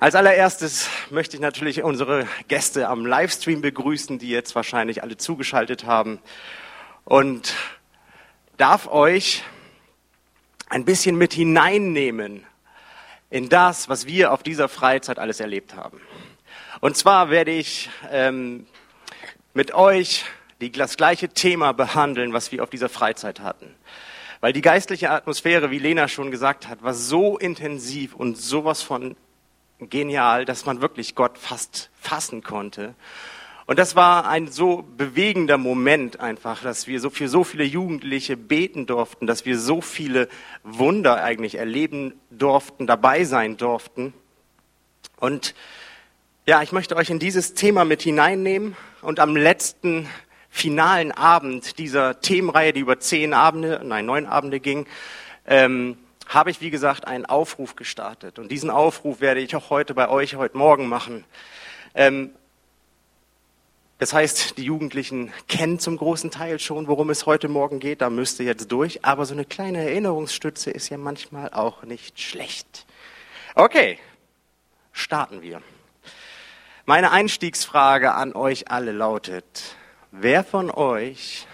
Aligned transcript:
Als 0.00 0.14
allererstes 0.14 0.88
möchte 1.10 1.36
ich 1.36 1.42
natürlich 1.42 1.82
unsere 1.82 2.26
Gäste 2.48 2.88
am 2.88 3.04
Livestream 3.04 3.60
begrüßen, 3.60 4.18
die 4.18 4.30
jetzt 4.30 4.54
wahrscheinlich 4.54 5.02
alle 5.02 5.18
zugeschaltet 5.18 5.84
haben 5.84 6.20
und 7.04 7.52
darf 8.56 8.86
euch 8.86 9.44
ein 10.70 10.86
bisschen 10.86 11.16
mit 11.16 11.34
hineinnehmen 11.34 12.46
in 13.28 13.50
das, 13.50 13.90
was 13.90 14.06
wir 14.06 14.32
auf 14.32 14.42
dieser 14.42 14.70
Freizeit 14.70 15.18
alles 15.18 15.38
erlebt 15.38 15.76
haben. 15.76 16.00
Und 16.80 16.96
zwar 16.96 17.28
werde 17.28 17.50
ich 17.50 17.90
ähm, 18.10 18.66
mit 19.52 19.74
euch 19.74 20.24
die, 20.62 20.72
das 20.72 20.96
gleiche 20.96 21.28
Thema 21.28 21.72
behandeln, 21.72 22.32
was 22.32 22.52
wir 22.52 22.62
auf 22.62 22.70
dieser 22.70 22.88
Freizeit 22.88 23.40
hatten. 23.40 23.74
Weil 24.40 24.54
die 24.54 24.62
geistliche 24.62 25.10
Atmosphäre, 25.10 25.70
wie 25.70 25.78
Lena 25.78 26.08
schon 26.08 26.30
gesagt 26.30 26.68
hat, 26.68 26.82
war 26.82 26.94
so 26.94 27.36
intensiv 27.36 28.14
und 28.14 28.38
sowas 28.38 28.80
von 28.80 29.14
genial, 29.88 30.44
dass 30.44 30.66
man 30.66 30.80
wirklich 30.80 31.14
Gott 31.14 31.38
fast 31.38 31.90
fassen 32.00 32.42
konnte. 32.42 32.94
Und 33.66 33.78
das 33.78 33.94
war 33.94 34.26
ein 34.26 34.48
so 34.48 34.84
bewegender 34.96 35.56
Moment 35.56 36.18
einfach, 36.18 36.60
dass 36.62 36.88
wir 36.88 37.00
so 37.00 37.08
für 37.08 37.28
so 37.28 37.44
viele 37.44 37.62
Jugendliche 37.62 38.36
beten 38.36 38.86
durften, 38.86 39.28
dass 39.28 39.46
wir 39.46 39.58
so 39.58 39.80
viele 39.80 40.28
Wunder 40.64 41.22
eigentlich 41.22 41.54
erleben 41.54 42.14
durften, 42.30 42.88
dabei 42.88 43.22
sein 43.22 43.56
durften. 43.56 44.12
Und 45.20 45.54
ja, 46.46 46.62
ich 46.62 46.72
möchte 46.72 46.96
euch 46.96 47.10
in 47.10 47.20
dieses 47.20 47.54
Thema 47.54 47.84
mit 47.84 48.02
hineinnehmen 48.02 48.76
und 49.02 49.20
am 49.20 49.36
letzten 49.36 50.08
finalen 50.48 51.12
Abend 51.12 51.78
dieser 51.78 52.20
Themenreihe, 52.20 52.72
die 52.72 52.80
über 52.80 52.98
zehn 52.98 53.32
Abende, 53.32 53.80
nein, 53.84 54.04
neun 54.04 54.26
Abende 54.26 54.58
ging, 54.58 54.86
ähm, 55.46 55.96
habe 56.30 56.50
ich, 56.50 56.60
wie 56.60 56.70
gesagt, 56.70 57.06
einen 57.06 57.26
Aufruf 57.26 57.74
gestartet. 57.74 58.38
Und 58.38 58.50
diesen 58.50 58.70
Aufruf 58.70 59.20
werde 59.20 59.40
ich 59.40 59.54
auch 59.56 59.68
heute 59.68 59.94
bei 59.94 60.08
euch, 60.08 60.36
heute 60.36 60.56
Morgen 60.56 60.86
machen. 60.86 61.24
Ähm, 61.94 62.30
das 63.98 64.12
heißt, 64.14 64.56
die 64.56 64.62
Jugendlichen 64.62 65.32
kennen 65.48 65.80
zum 65.80 65.96
großen 65.96 66.30
Teil 66.30 66.60
schon, 66.60 66.86
worum 66.86 67.10
es 67.10 67.26
heute 67.26 67.48
Morgen 67.48 67.80
geht. 67.80 68.00
Da 68.00 68.10
müsste 68.10 68.44
jetzt 68.44 68.70
durch. 68.70 69.04
Aber 69.04 69.26
so 69.26 69.34
eine 69.34 69.44
kleine 69.44 69.82
Erinnerungsstütze 69.82 70.70
ist 70.70 70.88
ja 70.88 70.96
manchmal 70.96 71.50
auch 71.50 71.82
nicht 71.82 72.20
schlecht. 72.20 72.86
Okay, 73.56 73.98
starten 74.92 75.42
wir. 75.42 75.60
Meine 76.86 77.10
Einstiegsfrage 77.10 78.14
an 78.14 78.34
euch 78.34 78.70
alle 78.70 78.92
lautet, 78.92 79.74
wer 80.12 80.44
von 80.44 80.70
euch 80.70 81.46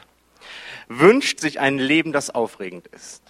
wünscht 0.89 1.41
sich 1.41 1.61
ein 1.61 1.79
Leben, 1.79 2.12
das 2.12 2.31
aufregend 2.31 2.86
ist? 2.89 3.26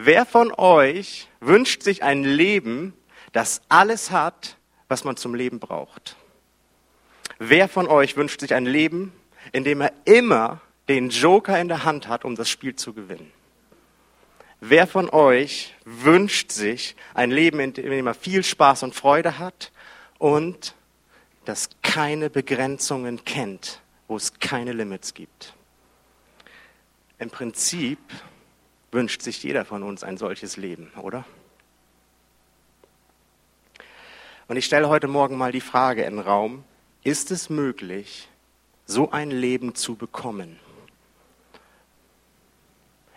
Wer 0.00 0.26
von 0.26 0.52
euch 0.52 1.28
wünscht 1.40 1.82
sich 1.82 2.04
ein 2.04 2.22
Leben, 2.22 2.94
das 3.32 3.62
alles 3.68 4.12
hat, 4.12 4.56
was 4.86 5.02
man 5.02 5.16
zum 5.16 5.34
Leben 5.34 5.58
braucht? 5.58 6.14
Wer 7.40 7.68
von 7.68 7.88
euch 7.88 8.16
wünscht 8.16 8.38
sich 8.38 8.54
ein 8.54 8.64
Leben, 8.64 9.12
in 9.50 9.64
dem 9.64 9.80
er 9.80 9.92
immer 10.04 10.60
den 10.88 11.10
Joker 11.10 11.60
in 11.60 11.66
der 11.66 11.82
Hand 11.82 12.06
hat, 12.06 12.24
um 12.24 12.36
das 12.36 12.48
Spiel 12.48 12.76
zu 12.76 12.92
gewinnen? 12.92 13.32
Wer 14.60 14.86
von 14.86 15.10
euch 15.10 15.74
wünscht 15.84 16.52
sich 16.52 16.94
ein 17.14 17.32
Leben, 17.32 17.58
in 17.58 17.72
dem 17.72 18.06
er 18.06 18.14
viel 18.14 18.44
Spaß 18.44 18.84
und 18.84 18.94
Freude 18.94 19.40
hat 19.40 19.72
und 20.18 20.76
das 21.44 21.70
keine 21.82 22.30
Begrenzungen 22.30 23.24
kennt, 23.24 23.80
wo 24.06 24.14
es 24.14 24.38
keine 24.38 24.72
Limits 24.72 25.12
gibt? 25.12 25.54
Im 27.18 27.30
Prinzip 27.30 27.98
wünscht 28.90 29.22
sich 29.22 29.42
jeder 29.42 29.64
von 29.64 29.82
uns 29.82 30.02
ein 30.02 30.16
solches 30.16 30.56
Leben, 30.56 30.90
oder? 31.02 31.24
Und 34.48 34.56
ich 34.56 34.64
stelle 34.64 34.88
heute 34.88 35.08
Morgen 35.08 35.36
mal 35.36 35.52
die 35.52 35.60
Frage 35.60 36.04
in 36.04 36.16
den 36.16 36.24
Raum, 36.24 36.64
ist 37.04 37.30
es 37.30 37.50
möglich, 37.50 38.28
so 38.86 39.10
ein 39.10 39.30
Leben 39.30 39.74
zu 39.74 39.94
bekommen? 39.94 40.58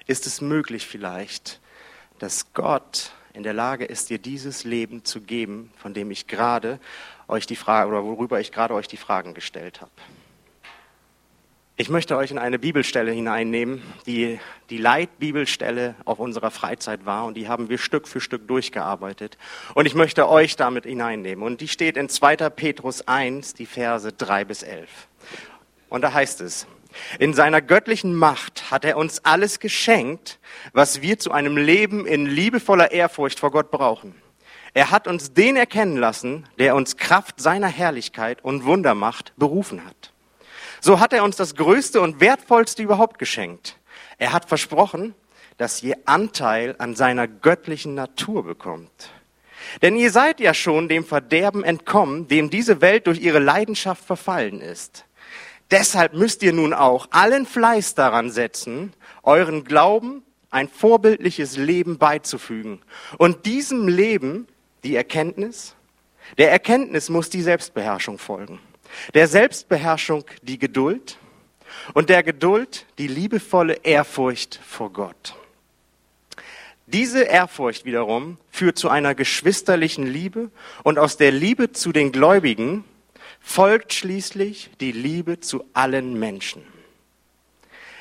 Ist 0.08 0.28
es 0.28 0.42
möglich 0.42 0.86
vielleicht, 0.86 1.62
dass 2.20 2.54
Gott 2.54 3.14
in 3.34 3.44
der 3.44 3.54
Lage 3.54 3.86
ist, 3.86 4.10
dir 4.10 4.20
dieses 4.20 4.66
Leben 4.66 5.06
zu 5.06 5.22
geben, 5.22 5.72
von 5.78 5.94
dem 5.94 6.12
ich 6.12 6.28
gerade 6.28 6.80
euch 7.30 7.48
die 7.48 7.56
Frage 7.56 7.90
oder 7.90 8.04
worüber 8.04 8.42
ich 8.42 8.52
gerade 8.52 8.74
euch 8.74 8.90
die 8.90 8.98
Fragen 8.98 9.34
gestellt 9.34 9.80
habe? 9.80 9.92
Ich 11.78 11.90
möchte 11.90 12.18
euch 12.18 12.32
in 12.32 12.38
eine 12.38 12.60
Bibelstelle 12.60 13.12
hineinnehmen, 13.12 13.82
die 14.06 14.40
die 14.70 14.78
Leitbibelstelle 14.78 15.96
auf 16.06 16.20
unserer 16.20 16.52
Freizeit 16.52 17.06
war 17.06 17.26
und 17.26 17.36
die 17.36 17.48
haben 17.48 17.70
wir 17.70 17.78
Stück 17.78 18.08
für 18.08 18.20
Stück 18.20 18.48
durchgearbeitet. 18.48 19.38
Und 19.74 19.86
ich 19.86 19.96
möchte 19.96 20.30
euch 20.30 20.58
damit 20.58 20.86
hineinnehmen. 20.86 21.44
Und 21.44 21.62
die 21.62 21.68
steht 21.68 21.98
in 21.98 22.10
2. 22.10 22.36
Petrus 22.50 23.08
1, 23.08 23.54
die 23.54 23.66
Verse 23.66 24.12
3 24.12 24.46
bis 24.46 24.64
11. 24.64 24.90
Und 25.90 26.02
da 26.02 26.14
heißt 26.14 26.42
es, 26.42 26.68
in 27.20 27.34
seiner 27.34 27.62
göttlichen 27.62 28.14
Macht 28.16 28.70
hat 28.70 28.86
er 28.86 28.98
uns 28.98 29.24
alles 29.24 29.60
geschenkt, 29.60 30.40
was 30.74 31.02
wir 31.02 31.20
zu 31.20 31.32
einem 31.32 31.58
Leben 31.58 32.06
in 32.06 32.26
liebevoller 32.26 32.92
Ehrfurcht 32.92 33.40
vor 33.40 33.52
Gott 33.52 33.72
brauchen. 33.72 34.14
Er 34.74 34.92
hat 34.92 35.08
uns 35.08 35.34
den 35.34 35.56
erkennen 35.56 35.98
lassen, 35.98 36.48
der 36.60 36.76
uns 36.76 36.98
Kraft 36.98 37.42
seiner 37.42 37.68
Herrlichkeit 37.68 38.44
und 38.44 38.66
Wundermacht 38.66 39.34
berufen 39.38 39.86
hat. 39.86 40.11
So 40.84 41.00
hat 41.00 41.14
er 41.14 41.24
uns 41.24 41.36
das 41.36 41.56
Größte 41.56 42.02
und 42.02 42.20
Wertvollste 42.20 42.82
überhaupt 42.82 43.20
geschenkt. 43.20 43.78
Er 44.18 44.34
hat 44.34 44.46
versprochen, 44.46 45.14
dass 45.58 45.84
ihr 45.84 45.96
Anteil 46.06 46.76
an 46.80 46.96
seiner 46.96 47.28
göttlichen 47.28 47.94
Natur 47.94 48.44
bekommt. 48.44 49.12
Denn 49.84 49.96
ihr 49.96 50.10
seid 50.10 50.40
ja 50.40 50.56
schon 50.56 50.90
dem 50.90 51.06
Verderben 51.06 51.64
entkommen, 51.64 52.28
dem 52.28 52.50
diese 52.50 52.82
Welt 52.82 53.06
durch 53.06 53.22
ihre 53.22 53.38
Leidenschaft 53.38 54.04
verfallen 54.04 54.60
ist. 54.60 55.06
Deshalb 55.70 56.16
müsst 56.16 56.42
ihr 56.42 56.52
nun 56.52 56.74
auch 56.74 57.08
allen 57.12 57.46
Fleiß 57.46 57.94
daran 57.94 58.32
setzen, 58.32 58.94
euren 59.22 59.64
Glauben 59.64 60.24
ein 60.50 60.68
vorbildliches 60.68 61.58
Leben 61.58 62.00
beizufügen. 62.00 62.82
Und 63.20 63.46
diesem 63.46 63.88
Leben 63.88 64.48
die 64.84 64.96
Erkenntnis, 64.96 65.76
der 66.40 66.52
Erkenntnis 66.52 67.10
muss 67.10 67.30
die 67.30 67.44
Selbstbeherrschung 67.44 68.18
folgen 68.18 68.60
der 69.14 69.28
Selbstbeherrschung 69.28 70.26
die 70.42 70.60
Geduld 70.60 71.18
und 71.94 72.10
der 72.10 72.24
Geduld 72.24 72.86
die 72.98 73.08
liebevolle 73.08 73.74
Ehrfurcht 73.84 74.60
vor 74.66 74.92
Gott. 74.92 75.36
Diese 76.88 77.24
Ehrfurcht 77.24 77.86
wiederum 77.86 78.38
führt 78.50 78.78
zu 78.78 78.90
einer 78.90 79.16
geschwisterlichen 79.16 80.06
Liebe 80.06 80.52
und 80.84 81.00
aus 81.00 81.16
der 81.16 81.32
Liebe 81.32 81.72
zu 81.72 81.94
den 81.94 82.12
Gläubigen 82.12 82.84
folgt 83.40 83.94
schließlich 83.94 84.72
die 84.82 84.92
Liebe 84.92 85.40
zu 85.40 85.64
allen 85.74 86.20
Menschen. 86.20 86.64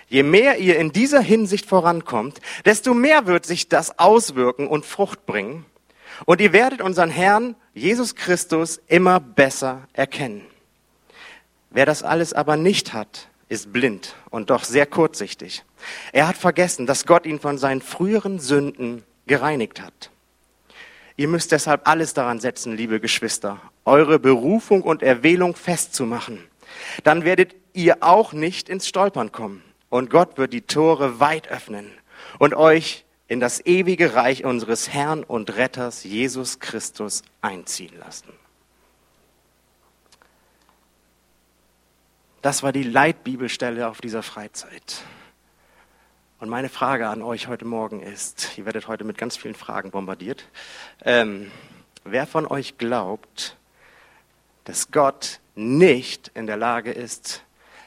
Je 0.08 0.24
mehr 0.24 0.58
ihr 0.58 0.76
in 0.76 0.90
dieser 0.90 1.20
Hinsicht 1.20 1.66
vorankommt, 1.66 2.40
desto 2.64 2.94
mehr 2.94 3.26
wird 3.26 3.46
sich 3.46 3.68
das 3.68 3.96
auswirken 4.00 4.66
und 4.66 4.84
Frucht 4.84 5.24
bringen. 5.24 5.64
Und 6.26 6.40
ihr 6.40 6.52
werdet 6.52 6.80
unseren 6.80 7.10
Herrn 7.10 7.54
Jesus 7.74 8.16
Christus 8.16 8.80
immer 8.88 9.20
besser 9.20 9.86
erkennen. 9.92 10.44
Wer 11.70 11.86
das 11.86 12.02
alles 12.02 12.32
aber 12.32 12.56
nicht 12.56 12.92
hat, 12.92 13.28
ist 13.48 13.72
blind 13.72 14.14
und 14.30 14.50
doch 14.50 14.64
sehr 14.64 14.86
kurzsichtig. 14.86 15.64
Er 16.12 16.28
hat 16.28 16.36
vergessen, 16.36 16.86
dass 16.86 17.06
Gott 17.06 17.26
ihn 17.26 17.40
von 17.40 17.58
seinen 17.58 17.80
früheren 17.80 18.38
Sünden 18.38 19.04
gereinigt 19.26 19.80
hat. 19.80 20.10
Ihr 21.16 21.28
müsst 21.28 21.52
deshalb 21.52 21.86
alles 21.86 22.14
daran 22.14 22.40
setzen, 22.40 22.76
liebe 22.76 22.98
Geschwister, 23.00 23.60
eure 23.84 24.18
Berufung 24.18 24.82
und 24.82 25.02
Erwählung 25.02 25.54
festzumachen. 25.54 26.38
Dann 27.04 27.24
werdet 27.24 27.54
ihr 27.72 27.98
auch 28.00 28.32
nicht 28.32 28.68
ins 28.68 28.88
Stolpern 28.88 29.32
kommen. 29.32 29.62
Und 29.88 30.10
Gott 30.10 30.38
wird 30.38 30.52
die 30.52 30.62
Tore 30.62 31.20
weit 31.20 31.48
öffnen 31.48 31.90
und 32.38 32.54
euch 32.54 33.04
in 33.26 33.40
das 33.40 33.64
ewige 33.66 34.14
Reich 34.14 34.44
unseres 34.44 34.88
Herrn 34.88 35.24
und 35.24 35.56
Retters 35.56 36.04
Jesus 36.04 36.58
Christus 36.58 37.22
einziehen 37.42 37.96
lassen. 37.98 38.28
Das 42.42 42.62
war 42.62 42.72
die 42.72 42.84
Leitbibelstelle 42.84 43.86
auf 43.86 44.00
dieser 44.00 44.22
Freizeit. 44.22 45.02
Und 46.38 46.48
meine 46.48 46.70
Frage 46.70 47.06
an 47.06 47.20
euch 47.20 47.48
heute 47.48 47.66
Morgen 47.66 48.00
ist, 48.00 48.56
ihr 48.56 48.64
werdet 48.64 48.88
heute 48.88 49.04
mit 49.04 49.18
ganz 49.18 49.36
vielen 49.36 49.54
Fragen 49.54 49.90
bombardiert, 49.90 50.46
ähm, 51.04 51.52
wer 52.02 52.26
von 52.26 52.46
euch 52.46 52.78
glaubt, 52.78 53.58
dass 54.64 54.90
Gott 54.90 55.40
nicht 55.54 56.30
in 56.32 56.46
der 56.46 56.56
Lage 56.56 56.92
ist, 56.92 57.44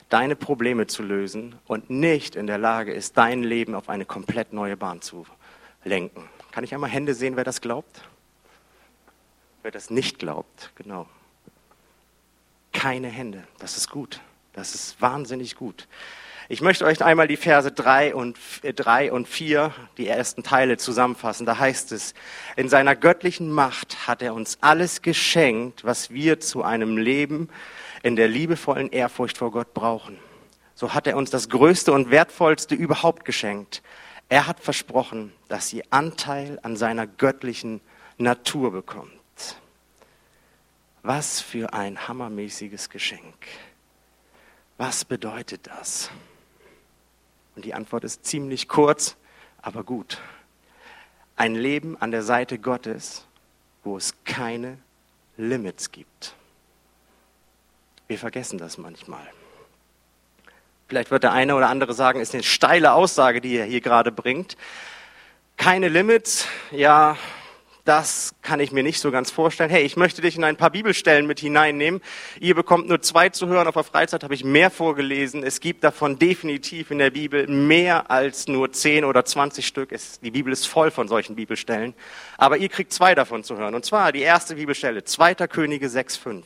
deine 0.09 0.35
Probleme 0.35 0.85
zu 0.85 1.01
lösen 1.01 1.55
und 1.65 1.89
nicht 1.89 2.35
in 2.35 2.45
der 2.45 2.59
Lage 2.59 2.93
ist, 2.93 3.17
dein 3.17 3.41
Leben 3.41 3.73
auf 3.73 3.89
eine 3.89 4.05
komplett 4.05 4.53
neue 4.53 4.77
Bahn 4.77 5.01
zu 5.01 5.25
lenken? 5.83 6.29
Kann 6.51 6.63
ich 6.63 6.75
einmal 6.75 6.91
Hände 6.91 7.15
sehen, 7.15 7.37
wer 7.37 7.43
das 7.43 7.59
glaubt? 7.59 8.03
Wer 9.63 9.71
das 9.71 9.89
nicht 9.89 10.19
glaubt, 10.19 10.69
genau. 10.75 11.07
Keine 12.71 13.07
Hände, 13.07 13.47
das 13.57 13.77
ist 13.77 13.89
gut. 13.89 14.21
Das 14.53 14.75
ist 14.75 15.01
wahnsinnig 15.01 15.55
gut. 15.55 15.87
Ich 16.49 16.61
möchte 16.61 16.85
euch 16.85 17.03
einmal 17.03 17.27
die 17.27 17.37
Verse 17.37 17.71
drei 17.71 18.13
und, 18.13 18.37
äh, 18.61 18.73
drei 18.73 19.11
und 19.11 19.27
vier, 19.27 19.73
die 19.97 20.07
ersten 20.07 20.43
Teile 20.43 20.77
zusammenfassen. 20.77 21.45
Da 21.45 21.57
heißt 21.57 21.91
es, 21.91 22.13
in 22.55 22.69
seiner 22.69 22.95
göttlichen 22.95 23.51
Macht 23.51 24.07
hat 24.07 24.21
er 24.21 24.33
uns 24.33 24.57
alles 24.61 25.01
geschenkt, 25.01 25.83
was 25.83 26.11
wir 26.11 26.39
zu 26.39 26.61
einem 26.63 26.97
Leben 26.97 27.49
in 28.03 28.15
der 28.15 28.27
liebevollen 28.27 28.91
Ehrfurcht 28.91 29.37
vor 29.37 29.51
Gott 29.51 29.73
brauchen. 29.73 30.19
So 30.75 30.93
hat 30.93 31.07
er 31.07 31.17
uns 31.17 31.29
das 31.29 31.49
Größte 31.49 31.93
und 31.93 32.11
Wertvollste 32.11 32.75
überhaupt 32.75 33.25
geschenkt. 33.25 33.81
Er 34.27 34.45
hat 34.45 34.59
versprochen, 34.59 35.31
dass 35.47 35.69
sie 35.69 35.83
Anteil 35.91 36.59
an 36.61 36.75
seiner 36.75 37.07
göttlichen 37.07 37.81
Natur 38.17 38.71
bekommt. 38.71 39.11
Was 41.03 41.41
für 41.41 41.73
ein 41.73 42.07
hammermäßiges 42.07 42.89
Geschenk. 42.89 43.47
Was 44.77 45.05
bedeutet 45.05 45.67
das? 45.67 46.09
Und 47.55 47.65
die 47.65 47.73
Antwort 47.73 48.03
ist 48.03 48.25
ziemlich 48.25 48.67
kurz, 48.67 49.15
aber 49.61 49.83
gut. 49.83 50.19
Ein 51.35 51.55
Leben 51.55 51.97
an 51.99 52.11
der 52.11 52.23
Seite 52.23 52.59
Gottes, 52.59 53.25
wo 53.83 53.97
es 53.97 54.13
keine 54.23 54.77
Limits 55.37 55.91
gibt. 55.91 56.35
Wir 58.07 58.17
vergessen 58.17 58.57
das 58.57 58.77
manchmal. 58.77 59.25
Vielleicht 60.87 61.11
wird 61.11 61.23
der 61.23 61.31
eine 61.31 61.55
oder 61.55 61.69
andere 61.69 61.93
sagen, 61.93 62.19
ist 62.19 62.33
eine 62.33 62.43
steile 62.43 62.93
Aussage, 62.93 63.41
die 63.41 63.55
er 63.55 63.65
hier 63.65 63.81
gerade 63.81 64.11
bringt. 64.11 64.57
Keine 65.57 65.87
Limits, 65.87 66.47
ja, 66.71 67.17
das 67.85 68.33
kann 68.41 68.61
ich 68.61 68.71
mir 68.71 68.81
nicht 68.81 69.01
so 69.01 69.11
ganz 69.11 69.29
vorstellen. 69.29 69.69
Hey, 69.69 69.83
ich 69.83 69.97
möchte 69.97 70.21
dich 70.21 70.37
in 70.37 70.45
ein 70.45 70.55
paar 70.55 70.69
Bibelstellen 70.69 71.27
mit 71.27 71.41
hineinnehmen. 71.41 72.01
Ihr 72.39 72.55
bekommt 72.55 72.87
nur 72.87 73.01
zwei 73.01 73.27
zu 73.27 73.47
hören. 73.47 73.67
Auf 73.67 73.73
der 73.73 73.83
Freizeit 73.83 74.23
habe 74.23 74.33
ich 74.33 74.45
mehr 74.45 74.71
vorgelesen. 74.71 75.43
Es 75.43 75.59
gibt 75.59 75.83
davon 75.83 76.17
definitiv 76.17 76.91
in 76.91 76.99
der 76.99 77.09
Bibel 77.09 77.45
mehr 77.47 78.09
als 78.09 78.47
nur 78.47 78.71
zehn 78.71 79.03
oder 79.03 79.25
zwanzig 79.25 79.67
Stück. 79.67 79.91
Es, 79.91 80.21
die 80.21 80.31
Bibel 80.31 80.53
ist 80.53 80.65
voll 80.65 80.91
von 80.91 81.09
solchen 81.09 81.35
Bibelstellen. 81.35 81.93
Aber 82.37 82.55
ihr 82.57 82.69
kriegt 82.69 82.93
zwei 82.93 83.15
davon 83.15 83.43
zu 83.43 83.57
hören. 83.57 83.75
Und 83.75 83.83
zwar 83.83 84.13
die 84.13 84.21
erste 84.21 84.55
Bibelstelle, 84.55 85.03
2. 85.03 85.35
Könige 85.47 85.87
6,5. 85.87 86.43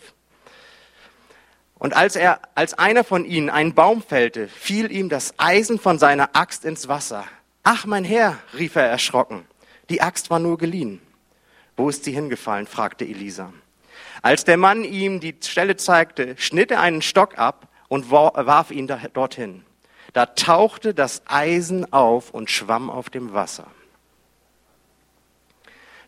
Und 1.76 1.96
als 1.96 2.16
er, 2.16 2.40
als 2.56 2.74
einer 2.74 3.04
von 3.04 3.26
ihnen 3.26 3.52
einen 3.52 3.76
Baum 3.76 4.02
fällte, 4.02 4.48
fiel 4.48 4.92
ihm 4.92 5.10
das 5.10 5.36
Eisen 5.38 5.78
von 5.78 6.00
seiner 6.00 6.32
Axt 6.34 6.66
ins 6.66 6.88
Wasser. 6.88 7.26
Ach, 7.62 7.86
mein 7.86 8.04
Herr, 8.04 8.40
rief 8.58 8.76
er 8.76 8.88
erschrocken. 8.88 9.46
Die 9.92 10.02
Axt 10.02 10.32
war 10.32 10.40
nur 10.40 10.58
geliehen. 10.58 11.02
Wo 11.78 11.90
ist 11.90 12.04
sie 12.04 12.12
hingefallen? 12.12 12.68
fragte 12.68 13.06
Elisa. 13.06 13.54
Als 14.22 14.44
der 14.44 14.58
Mann 14.58 14.84
ihm 14.84 15.20
die 15.20 15.36
Stelle 15.42 15.78
zeigte, 15.78 16.36
schnitt 16.38 16.72
er 16.72 16.82
einen 16.82 17.02
Stock 17.02 17.38
ab 17.38 17.68
und 17.88 18.12
warf 18.12 18.72
ihn 18.72 18.88
dorthin. 19.14 19.64
Da 20.14 20.26
tauchte 20.26 20.94
das 20.94 21.22
Eisen 21.28 21.94
auf 21.94 22.32
und 22.32 22.50
schwamm 22.50 22.90
auf 22.90 23.10
dem 23.10 23.34
Wasser. 23.34 23.68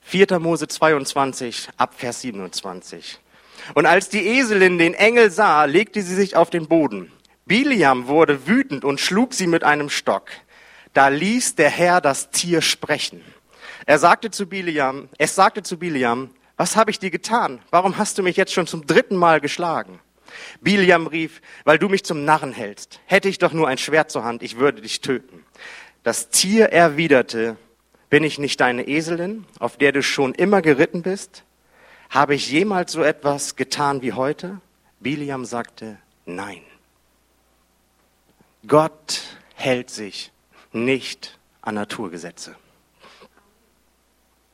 4. 0.02 0.40
Mose 0.40 0.68
22 0.68 1.70
ab 1.78 1.94
Vers 1.96 2.22
27. 2.22 3.20
Und 3.76 3.86
als 3.86 4.10
die 4.10 4.26
Eselin 4.26 4.80
den 4.80 4.96
Engel 4.96 5.30
sah, 5.30 5.66
legte 5.66 6.02
sie 6.02 6.16
sich 6.16 6.36
auf 6.36 6.50
den 6.50 6.68
Boden. 6.68 7.12
Biliam 7.46 8.08
wurde 8.08 8.48
wütend 8.48 8.84
und 8.84 9.00
schlug 9.00 9.36
sie 9.36 9.46
mit 9.46 9.64
einem 9.64 9.90
Stock. 9.92 10.30
Da 10.94 11.10
ließ 11.10 11.56
der 11.56 11.70
Herr 11.70 12.02
das 12.02 12.32
Tier 12.32 12.62
sprechen. 12.62 13.24
Er 13.90 13.98
sagte 13.98 14.30
zu 14.30 14.46
Biliam, 14.46 15.10
es 15.18 15.34
sagte 15.34 15.64
zu 15.64 15.80
Biliam, 15.80 16.30
was 16.58 16.76
habe 16.76 16.92
ich 16.92 17.00
dir 17.00 17.10
getan? 17.10 17.60
Warum 17.72 17.98
hast 17.98 18.20
du 18.20 18.22
mich 18.22 18.38
jetzt 18.38 18.54
schon 18.54 18.68
zum 18.68 18.86
dritten 18.86 19.16
Mal 19.16 19.42
geschlagen? 19.42 20.00
Biliam 20.62 21.08
rief, 21.08 21.42
weil 21.64 21.80
du 21.80 21.90
mich 21.90 22.04
zum 22.06 22.24
Narren 22.24 22.54
hältst. 22.54 23.00
Hätte 23.08 23.30
ich 23.30 23.40
doch 23.40 23.52
nur 23.52 23.68
ein 23.68 23.80
Schwert 23.80 24.12
zur 24.12 24.24
Hand, 24.24 24.44
ich 24.44 24.58
würde 24.58 24.84
dich 24.84 25.02
töten. 25.02 25.44
Das 26.04 26.30
Tier 26.30 26.68
erwiderte, 26.68 27.58
bin 28.12 28.24
ich 28.24 28.38
nicht 28.38 28.62
deine 28.62 28.88
Eselin, 28.88 29.48
auf 29.58 29.76
der 29.76 29.92
du 29.92 30.04
schon 30.04 30.36
immer 30.36 30.62
geritten 30.62 31.02
bist? 31.02 31.44
Habe 32.12 32.36
ich 32.36 32.52
jemals 32.52 32.92
so 32.92 33.02
etwas 33.02 33.56
getan 33.56 34.04
wie 34.04 34.14
heute? 34.14 34.62
Biliam 35.00 35.46
sagte, 35.46 35.98
nein. 36.28 36.62
Gott 38.68 39.22
hält 39.56 39.90
sich 39.90 40.32
nicht 40.74 41.40
an 41.64 41.74
Naturgesetze. 41.74 42.56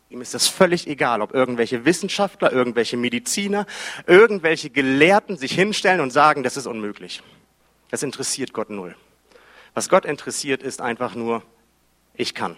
Ihm 0.09 0.21
ist 0.21 0.33
das 0.33 0.47
völlig 0.47 0.87
egal, 0.87 1.21
ob 1.21 1.33
irgendwelche 1.33 1.85
Wissenschaftler, 1.85 2.51
irgendwelche 2.51 2.95
Mediziner, 2.95 3.65
irgendwelche 4.05 4.69
Gelehrten 4.69 5.37
sich 5.37 5.53
hinstellen 5.53 5.99
und 5.99 6.11
sagen, 6.11 6.43
das 6.43 6.57
ist 6.57 6.67
unmöglich. 6.67 7.23
Das 7.89 8.03
interessiert 8.03 8.53
Gott 8.53 8.69
null. 8.69 8.95
Was 9.73 9.89
Gott 9.89 10.05
interessiert, 10.05 10.63
ist 10.63 10.79
einfach 10.79 11.15
nur, 11.15 11.43
ich 12.13 12.33
kann. 12.33 12.55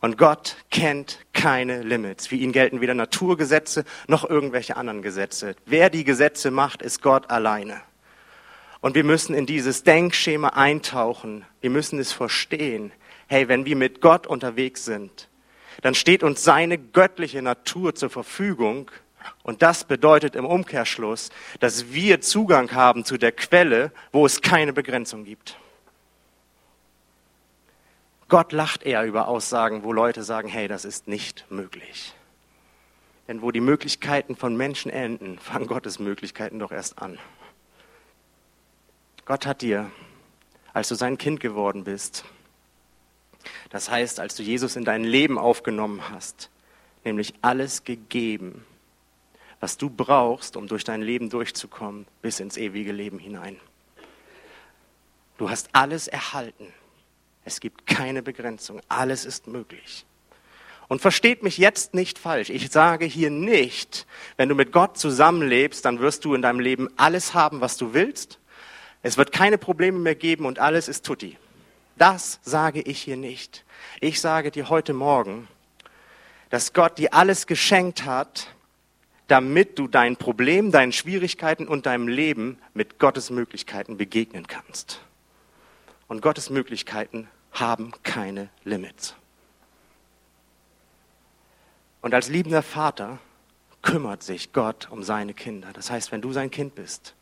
Und 0.00 0.16
Gott 0.16 0.56
kennt 0.70 1.18
keine 1.34 1.82
Limits. 1.82 2.26
Für 2.26 2.36
ihn 2.36 2.52
gelten 2.52 2.80
weder 2.80 2.94
Naturgesetze 2.94 3.84
noch 4.08 4.28
irgendwelche 4.28 4.76
anderen 4.76 5.02
Gesetze. 5.02 5.54
Wer 5.66 5.90
die 5.90 6.04
Gesetze 6.04 6.50
macht, 6.50 6.80
ist 6.80 7.02
Gott 7.02 7.30
alleine. 7.30 7.82
Und 8.80 8.94
wir 8.94 9.04
müssen 9.04 9.34
in 9.34 9.44
dieses 9.44 9.82
Denkschema 9.82 10.48
eintauchen. 10.48 11.44
Wir 11.60 11.70
müssen 11.70 11.98
es 11.98 12.12
verstehen. 12.12 12.92
Hey, 13.28 13.46
wenn 13.48 13.66
wir 13.66 13.76
mit 13.76 14.00
Gott 14.00 14.26
unterwegs 14.26 14.86
sind, 14.86 15.28
dann 15.82 15.94
steht 15.94 16.22
uns 16.22 16.44
seine 16.44 16.78
göttliche 16.78 17.42
Natur 17.42 17.94
zur 17.94 18.10
Verfügung. 18.10 18.90
Und 19.42 19.62
das 19.62 19.84
bedeutet 19.84 20.34
im 20.34 20.46
Umkehrschluss, 20.46 21.30
dass 21.60 21.92
wir 21.92 22.20
Zugang 22.20 22.72
haben 22.72 23.04
zu 23.04 23.18
der 23.18 23.32
Quelle, 23.32 23.92
wo 24.12 24.26
es 24.26 24.40
keine 24.40 24.72
Begrenzung 24.72 25.24
gibt. 25.24 25.58
Gott 28.28 28.52
lacht 28.52 28.84
eher 28.84 29.04
über 29.04 29.26
Aussagen, 29.26 29.82
wo 29.82 29.92
Leute 29.92 30.22
sagen, 30.22 30.48
hey, 30.48 30.68
das 30.68 30.84
ist 30.84 31.08
nicht 31.08 31.50
möglich. 31.50 32.14
Denn 33.26 33.42
wo 33.42 33.50
die 33.50 33.60
Möglichkeiten 33.60 34.36
von 34.36 34.56
Menschen 34.56 34.90
enden, 34.90 35.38
fangen 35.40 35.66
Gottes 35.66 35.98
Möglichkeiten 35.98 36.58
doch 36.58 36.72
erst 36.72 37.02
an. 37.02 37.18
Gott 39.24 39.46
hat 39.46 39.62
dir, 39.62 39.90
als 40.72 40.88
du 40.88 40.94
sein 40.94 41.18
Kind 41.18 41.40
geworden 41.40 41.84
bist, 41.84 42.24
das 43.70 43.90
heißt, 43.90 44.20
als 44.20 44.34
du 44.34 44.42
Jesus 44.42 44.76
in 44.76 44.84
dein 44.84 45.04
Leben 45.04 45.38
aufgenommen 45.38 46.10
hast, 46.10 46.50
nämlich 47.04 47.34
alles 47.42 47.84
gegeben, 47.84 48.64
was 49.60 49.76
du 49.76 49.90
brauchst, 49.90 50.56
um 50.56 50.66
durch 50.66 50.84
dein 50.84 51.02
Leben 51.02 51.30
durchzukommen, 51.30 52.06
bis 52.22 52.40
ins 52.40 52.56
ewige 52.56 52.92
Leben 52.92 53.18
hinein. 53.18 53.56
Du 55.38 55.48
hast 55.50 55.68
alles 55.72 56.08
erhalten. 56.08 56.72
Es 57.44 57.60
gibt 57.60 57.86
keine 57.86 58.22
Begrenzung. 58.22 58.80
Alles 58.88 59.24
ist 59.24 59.46
möglich. 59.46 60.04
Und 60.88 61.00
versteht 61.00 61.42
mich 61.42 61.56
jetzt 61.56 61.94
nicht 61.94 62.18
falsch. 62.18 62.50
Ich 62.50 62.70
sage 62.70 63.04
hier 63.04 63.30
nicht, 63.30 64.06
wenn 64.36 64.48
du 64.48 64.54
mit 64.54 64.72
Gott 64.72 64.98
zusammenlebst, 64.98 65.84
dann 65.84 66.00
wirst 66.00 66.24
du 66.24 66.34
in 66.34 66.42
deinem 66.42 66.60
Leben 66.60 66.88
alles 66.96 67.32
haben, 67.32 67.60
was 67.60 67.76
du 67.76 67.94
willst. 67.94 68.38
Es 69.02 69.16
wird 69.16 69.32
keine 69.32 69.56
Probleme 69.56 69.98
mehr 69.98 70.14
geben 70.14 70.46
und 70.46 70.58
alles 70.58 70.88
ist 70.88 71.06
tutti. 71.06 71.38
Das 72.00 72.40
sage 72.42 72.80
ich 72.80 73.02
hier 73.02 73.18
nicht. 73.18 73.62
Ich 74.00 74.22
sage 74.22 74.50
dir 74.50 74.70
heute 74.70 74.94
Morgen, 74.94 75.48
dass 76.48 76.72
Gott 76.72 76.96
dir 76.96 77.12
alles 77.12 77.46
geschenkt 77.46 78.06
hat, 78.06 78.46
damit 79.28 79.78
du 79.78 79.86
dein 79.86 80.16
Problem, 80.16 80.72
deinen 80.72 80.92
Schwierigkeiten 80.92 81.68
und 81.68 81.84
deinem 81.84 82.08
Leben 82.08 82.58
mit 82.72 82.98
Gottes 82.98 83.28
Möglichkeiten 83.28 83.98
begegnen 83.98 84.46
kannst. 84.46 85.02
Und 86.08 86.22
Gottes 86.22 86.48
Möglichkeiten 86.48 87.28
haben 87.52 87.92
keine 88.02 88.48
Limits. 88.64 89.14
Und 92.00 92.14
als 92.14 92.30
liebender 92.30 92.62
Vater 92.62 93.18
kümmert 93.82 94.22
sich 94.22 94.54
Gott 94.54 94.88
um 94.90 95.02
seine 95.02 95.34
Kinder. 95.34 95.68
Das 95.74 95.90
heißt, 95.90 96.12
wenn 96.12 96.22
du 96.22 96.32
sein 96.32 96.50
Kind 96.50 96.74
bist, 96.74 97.14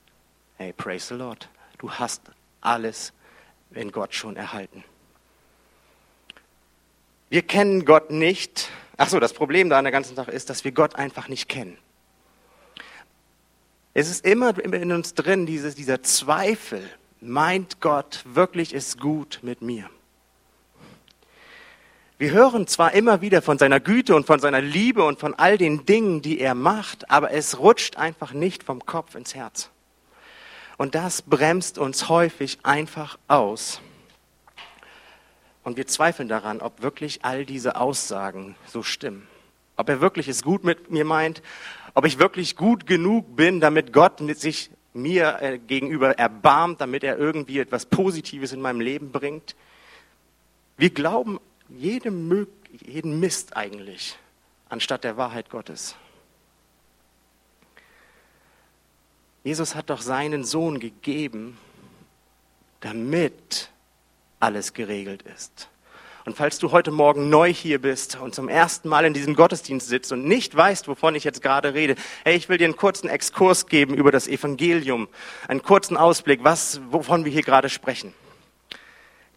hey, 0.57 0.73
praise 0.73 1.09
the 1.09 1.15
Lord, 1.15 1.49
du 1.79 1.91
hast 1.91 2.23
alles 2.61 3.13
in 3.73 3.93
Gott 3.93 4.15
schon 4.15 4.37
erhalten. 4.37 4.85
Wir 7.31 7.43
kennen 7.43 7.85
Gott 7.85 8.11
nicht. 8.11 8.71
Ach 8.97 9.09
so, 9.09 9.21
das 9.21 9.33
Problem 9.33 9.69
da 9.69 9.79
an 9.79 9.85
der 9.85 9.93
ganzen 9.93 10.17
Sache 10.17 10.31
ist, 10.31 10.51
dass 10.51 10.65
wir 10.65 10.73
Gott 10.73 10.97
einfach 10.97 11.29
nicht 11.29 11.49
kennen. 11.49 11.77
Es 13.95 14.09
ist 14.09 14.25
immer 14.25 14.59
in 14.63 14.93
uns 14.93 15.15
drin 15.15 15.45
dieses, 15.45 15.75
dieser 15.75 16.03
Zweifel. 16.03 16.89
Meint 17.21 17.81
Gott 17.81 18.23
wirklich 18.25 18.73
ist 18.73 19.01
gut 19.01 19.41
mit 19.43 19.61
mir? 19.61 19.91
Wir 22.17 22.33
hören 22.33 22.67
zwar 22.67 22.95
immer 22.95 23.21
wieder 23.21 23.43
von 23.43 23.59
seiner 23.59 23.79
Güte 23.79 24.15
und 24.17 24.27
von 24.27 24.41
seiner 24.41 24.61
Liebe 24.61 25.05
und 25.05 25.21
von 25.21 25.35
all 25.35 25.57
den 25.57 25.87
Dingen, 25.87 26.21
die 26.21 26.41
er 26.41 26.55
macht, 26.55 27.11
aber 27.11 27.31
es 27.31 27.61
rutscht 27.61 27.97
einfach 27.97 28.33
nicht 28.33 28.65
vom 28.65 28.85
Kopf 28.85 29.15
ins 29.15 29.37
Herz. 29.37 29.71
Und 30.79 30.95
das 30.95 31.23
bremst 31.23 31.77
uns 31.77 32.09
häufig 32.09 32.59
einfach 32.63 33.19
aus. 33.27 33.83
Und 35.65 35.77
wir 35.77 35.87
zweifeln 35.87 36.29
daran, 36.29 36.63
ob 36.63 36.81
wirklich 36.81 37.25
all 37.25 37.45
diese 37.45 37.77
Aussagen 37.77 38.55
so 38.67 38.83
stimmen. 38.83 39.29
Ob 39.77 39.89
er 39.91 40.01
wirklich 40.01 40.29
es 40.29 40.43
gut 40.43 40.65
mit 40.65 40.91
mir 40.91 41.05
meint, 41.05 41.43
ob 41.95 42.07
ich 42.07 42.19
wirklich 42.19 42.57
gut 42.57 42.87
genug 42.87 43.37
bin, 43.37 43.61
damit 43.61 43.93
Gott 43.93 44.23
sich 44.39 44.71
mir 44.95 45.39
äh, 45.41 45.59
gegenüber 45.59 46.17
erbarmt, 46.19 46.81
damit 46.81 47.03
er 47.05 47.19
irgendwie 47.19 47.59
etwas 47.59 47.85
Positives 47.85 48.53
in 48.53 48.61
meinem 48.61 48.81
Leben 48.81 49.11
bringt. 49.11 49.57
Wir 50.77 50.91
glauben 50.91 51.41
jedem, 51.69 52.47
jeden 52.87 53.19
Mist 53.19 53.57
eigentlich, 53.57 54.17
anstatt 54.69 55.03
der 55.05 55.17
Wahrheit 55.17 55.51
Gottes. 55.51 55.97
Jesus 59.49 59.75
hat 59.75 59.89
doch 59.89 60.03
seinen 60.03 60.45
Sohn 60.45 60.79
gegeben, 60.79 61.57
damit 62.81 63.71
alles 64.41 64.75
geregelt 64.75 65.23
ist. 65.23 65.71
Und 66.27 66.37
falls 66.37 66.59
du 66.59 66.71
heute 66.71 66.91
Morgen 66.91 67.31
neu 67.31 67.51
hier 67.51 67.81
bist 67.81 68.19
und 68.21 68.35
zum 68.35 68.51
ersten 68.51 68.91
Mal 68.91 69.07
in 69.07 69.15
diesem 69.15 69.35
Gottesdienst 69.35 69.89
sitzt 69.89 70.13
und 70.13 70.27
nicht 70.27 70.55
weißt, 70.55 70.87
wovon 70.87 71.15
ich 71.15 71.25
jetzt 71.25 71.41
gerade 71.41 71.73
rede, 71.73 71.95
hey, 72.27 72.37
ich 72.37 72.51
will 72.51 72.59
dir 72.59 72.67
einen 72.67 72.77
kurzen 72.77 73.09
Exkurs 73.09 73.69
geben 73.69 73.95
über 73.95 74.13
das 74.13 74.29
Evangelium, 74.29 75.09
einen 75.49 75.63
kurzen 75.63 75.97
Ausblick, 75.97 76.45
was, 76.45 76.83
wovon 76.91 77.25
wir 77.25 77.33
hier 77.33 77.41
gerade 77.41 77.71
sprechen. 77.71 78.13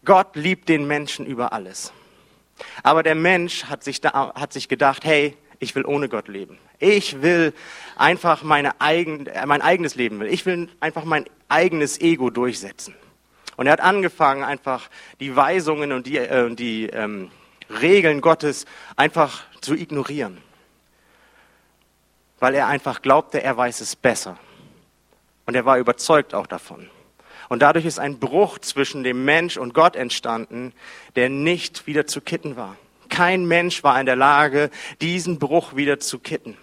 Gott 0.04 0.36
liebt 0.36 0.68
den 0.68 0.86
Menschen 0.86 1.24
über 1.24 1.54
alles. 1.54 1.90
Aber 2.82 3.02
der 3.02 3.14
Mensch 3.14 3.64
hat 3.64 3.82
sich, 3.82 4.02
da, 4.02 4.34
hat 4.34 4.52
sich 4.52 4.68
gedacht, 4.68 5.06
hey, 5.06 5.38
ich 5.62 5.76
will 5.76 5.86
ohne 5.86 6.08
Gott 6.08 6.26
leben. 6.26 6.58
Ich 6.80 7.22
will 7.22 7.54
einfach 7.94 8.42
meine 8.42 8.80
eigen, 8.80 9.26
äh, 9.28 9.46
mein 9.46 9.62
eigenes 9.62 9.94
Leben 9.94 10.18
will. 10.18 10.26
Ich 10.26 10.44
will 10.44 10.68
einfach 10.80 11.04
mein 11.04 11.24
eigenes 11.48 12.00
Ego 12.00 12.30
durchsetzen. 12.30 12.96
Und 13.56 13.66
er 13.66 13.74
hat 13.74 13.80
angefangen, 13.80 14.42
einfach 14.42 14.90
die 15.20 15.36
Weisungen 15.36 15.92
und 15.92 16.08
die, 16.08 16.18
äh, 16.18 16.52
die 16.52 16.86
ähm, 16.86 17.30
Regeln 17.80 18.20
Gottes 18.20 18.66
einfach 18.96 19.44
zu 19.60 19.74
ignorieren. 19.74 20.38
Weil 22.40 22.56
er 22.56 22.66
einfach 22.66 23.00
glaubte, 23.00 23.40
er 23.40 23.56
weiß 23.56 23.82
es 23.82 23.94
besser. 23.94 24.40
Und 25.46 25.54
er 25.54 25.64
war 25.64 25.78
überzeugt 25.78 26.34
auch 26.34 26.48
davon. 26.48 26.90
Und 27.48 27.62
dadurch 27.62 27.84
ist 27.84 28.00
ein 28.00 28.18
Bruch 28.18 28.58
zwischen 28.58 29.04
dem 29.04 29.24
Mensch 29.24 29.56
und 29.58 29.74
Gott 29.74 29.94
entstanden, 29.94 30.72
der 31.14 31.28
nicht 31.28 31.86
wieder 31.86 32.08
zu 32.08 32.20
kitten 32.20 32.56
war. 32.56 32.76
Kein 33.12 33.44
Mensch 33.44 33.84
war 33.84 34.00
in 34.00 34.06
der 34.06 34.16
Lage, 34.16 34.70
diesen 35.02 35.38
Bruch 35.38 35.76
wieder 35.76 36.00
zu 36.00 36.18
kitten. 36.18 36.56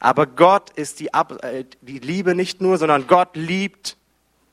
Aber 0.00 0.26
Gott 0.26 0.68
ist 0.68 1.00
die, 1.00 1.06
äh, 1.06 1.64
die 1.80 1.98
Liebe 1.98 2.34
nicht 2.34 2.60
nur, 2.60 2.76
sondern 2.76 3.06
Gott 3.06 3.36
liebt 3.36 3.96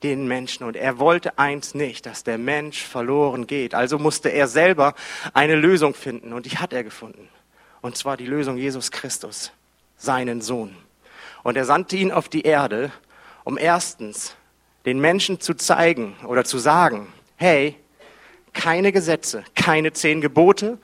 den 0.02 0.26
Menschen. 0.26 0.64
Und 0.64 0.76
er 0.76 0.98
wollte 0.98 1.38
eins 1.38 1.74
nicht, 1.74 2.06
dass 2.06 2.24
der 2.24 2.38
Mensch 2.38 2.82
verloren 2.82 3.46
geht. 3.46 3.74
Also 3.74 3.98
musste 3.98 4.30
er 4.30 4.48
selber 4.48 4.94
eine 5.34 5.56
Lösung 5.56 5.92
finden. 5.92 6.32
Und 6.32 6.46
die 6.46 6.56
hat 6.56 6.72
er 6.72 6.82
gefunden. 6.82 7.28
Und 7.82 7.98
zwar 7.98 8.16
die 8.16 8.24
Lösung 8.24 8.56
Jesus 8.56 8.90
Christus, 8.90 9.52
seinen 9.98 10.40
Sohn. 10.40 10.74
Und 11.42 11.58
er 11.58 11.66
sandte 11.66 11.96
ihn 11.96 12.12
auf 12.12 12.30
die 12.30 12.42
Erde, 12.44 12.90
um 13.44 13.58
erstens 13.58 14.36
den 14.86 15.00
Menschen 15.00 15.38
zu 15.38 15.52
zeigen 15.52 16.16
oder 16.26 16.44
zu 16.44 16.56
sagen, 16.56 17.12
hey, 17.36 17.76
keine 18.54 18.92
Gesetze, 18.92 19.44
keine 19.54 19.92
zehn 19.92 20.20
Gebote, 20.20 20.78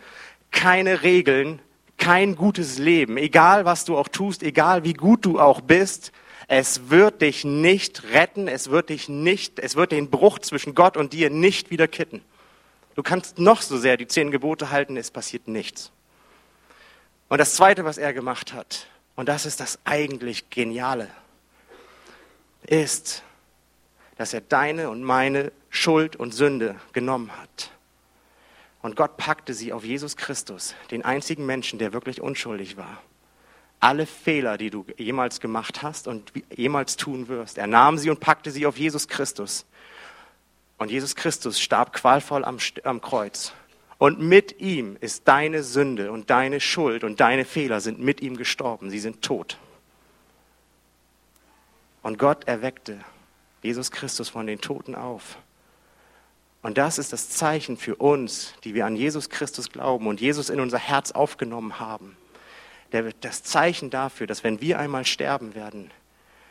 keine 0.50 1.02
Regeln, 1.02 1.62
kein 1.96 2.34
gutes 2.34 2.78
Leben, 2.78 3.16
egal 3.16 3.64
was 3.64 3.84
du 3.84 3.96
auch 3.96 4.08
tust, 4.08 4.42
egal 4.42 4.84
wie 4.84 4.94
gut 4.94 5.24
du 5.24 5.38
auch 5.38 5.60
bist, 5.60 6.12
es 6.48 6.90
wird 6.90 7.22
dich 7.22 7.44
nicht 7.44 8.02
retten, 8.12 8.48
es 8.48 8.70
wird 8.70 8.88
dich 8.88 9.08
nicht, 9.08 9.58
es 9.60 9.76
wird 9.76 9.92
den 9.92 10.10
Bruch 10.10 10.40
zwischen 10.40 10.74
Gott 10.74 10.96
und 10.96 11.12
dir 11.12 11.30
nicht 11.30 11.70
wieder 11.70 11.86
kitten. 11.86 12.22
Du 12.96 13.04
kannst 13.04 13.38
noch 13.38 13.62
so 13.62 13.78
sehr 13.78 13.96
die 13.96 14.08
zehn 14.08 14.32
Gebote 14.32 14.70
halten, 14.70 14.96
es 14.96 15.10
passiert 15.10 15.46
nichts. 15.46 15.92
Und 17.28 17.38
das 17.38 17.54
zweite, 17.54 17.84
was 17.84 17.98
er 17.98 18.12
gemacht 18.12 18.52
hat, 18.52 18.88
und 19.14 19.28
das 19.28 19.46
ist 19.46 19.60
das 19.60 19.78
eigentlich 19.84 20.50
Geniale, 20.50 21.08
ist, 22.66 23.22
dass 24.16 24.34
er 24.34 24.40
deine 24.40 24.90
und 24.90 25.04
meine 25.04 25.52
Schuld 25.70 26.16
und 26.16 26.34
Sünde 26.34 26.76
genommen 26.92 27.30
hat. 27.40 27.70
Und 28.82 28.96
Gott 28.96 29.16
packte 29.16 29.54
sie 29.54 29.72
auf 29.72 29.84
Jesus 29.84 30.16
Christus, 30.16 30.74
den 30.90 31.04
einzigen 31.04 31.46
Menschen, 31.46 31.78
der 31.78 31.92
wirklich 31.92 32.20
unschuldig 32.20 32.76
war 32.76 33.00
alle 33.80 34.04
Fehler, 34.04 34.58
die 34.58 34.70
du 34.70 34.84
jemals 34.98 35.40
gemacht 35.40 35.82
hast 35.82 36.06
und 36.06 36.32
jemals 36.54 36.96
tun 36.96 37.28
wirst. 37.28 37.56
Er 37.56 37.66
nahm 37.66 37.96
sie 37.96 38.10
und 38.10 38.20
packte 38.20 38.50
sie 38.50 38.66
auf 38.66 38.76
Jesus 38.76 39.08
Christus. 39.08 39.64
Und 40.76 40.90
Jesus 40.90 41.16
Christus 41.16 41.58
starb 41.58 41.94
qualvoll 41.94 42.44
am, 42.44 42.58
am 42.84 43.00
Kreuz. 43.00 43.52
Und 43.98 44.20
mit 44.20 44.60
ihm 44.60 44.96
ist 45.00 45.26
deine 45.26 45.62
Sünde 45.62 46.12
und 46.12 46.30
deine 46.30 46.60
Schuld 46.60 47.04
und 47.04 47.20
deine 47.20 47.44
Fehler 47.44 47.80
sind 47.80 47.98
mit 47.98 48.20
ihm 48.20 48.36
gestorben. 48.36 48.90
Sie 48.90 48.98
sind 48.98 49.22
tot. 49.22 49.58
Und 52.02 52.18
Gott 52.18 52.44
erweckte 52.44 52.98
Jesus 53.62 53.90
Christus 53.90 54.28
von 54.28 54.46
den 54.46 54.60
Toten 54.60 54.94
auf. 54.94 55.36
Und 56.62 56.76
das 56.76 56.98
ist 56.98 57.12
das 57.12 57.30
Zeichen 57.30 57.76
für 57.76 57.96
uns, 57.96 58.54
die 58.64 58.74
wir 58.74 58.86
an 58.86 58.96
Jesus 58.96 59.30
Christus 59.30 59.70
glauben 59.70 60.06
und 60.06 60.20
Jesus 60.20 60.50
in 60.50 60.60
unser 60.60 60.78
Herz 60.78 61.12
aufgenommen 61.12 61.80
haben 61.80 62.16
das 63.20 63.42
Zeichen 63.42 63.90
dafür, 63.90 64.26
dass 64.26 64.44
wenn 64.44 64.60
wir 64.60 64.78
einmal 64.78 65.04
sterben 65.04 65.54
werden, 65.54 65.90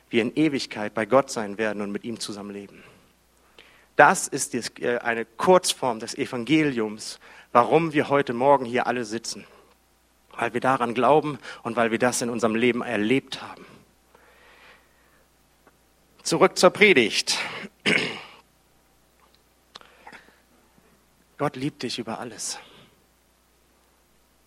wir 0.09 0.21
in 0.21 0.35
Ewigkeit 0.35 0.93
bei 0.93 1.05
Gott 1.05 1.29
sein 1.29 1.57
werden 1.57 1.81
und 1.81 1.91
mit 1.91 2.03
ihm 2.03 2.19
zusammenleben. 2.19 2.83
Das 3.95 4.27
ist 4.27 4.55
äh, 4.79 4.99
eine 4.99 5.25
Kurzform 5.25 5.99
des 5.99 6.17
Evangeliums, 6.17 7.19
warum 7.51 7.93
wir 7.93 8.09
heute 8.09 8.33
Morgen 8.33 8.65
hier 8.65 8.87
alle 8.87 9.05
sitzen. 9.05 9.45
Weil 10.31 10.53
wir 10.53 10.61
daran 10.61 10.93
glauben 10.93 11.37
und 11.63 11.75
weil 11.75 11.91
wir 11.91 11.99
das 11.99 12.21
in 12.21 12.29
unserem 12.29 12.55
Leben 12.55 12.81
erlebt 12.81 13.41
haben. 13.41 13.65
Zurück 16.23 16.57
zur 16.57 16.69
Predigt. 16.69 17.37
Gott 21.39 21.55
liebt 21.55 21.84
dich 21.84 21.98
über 22.00 22.19
alles. 22.19 22.60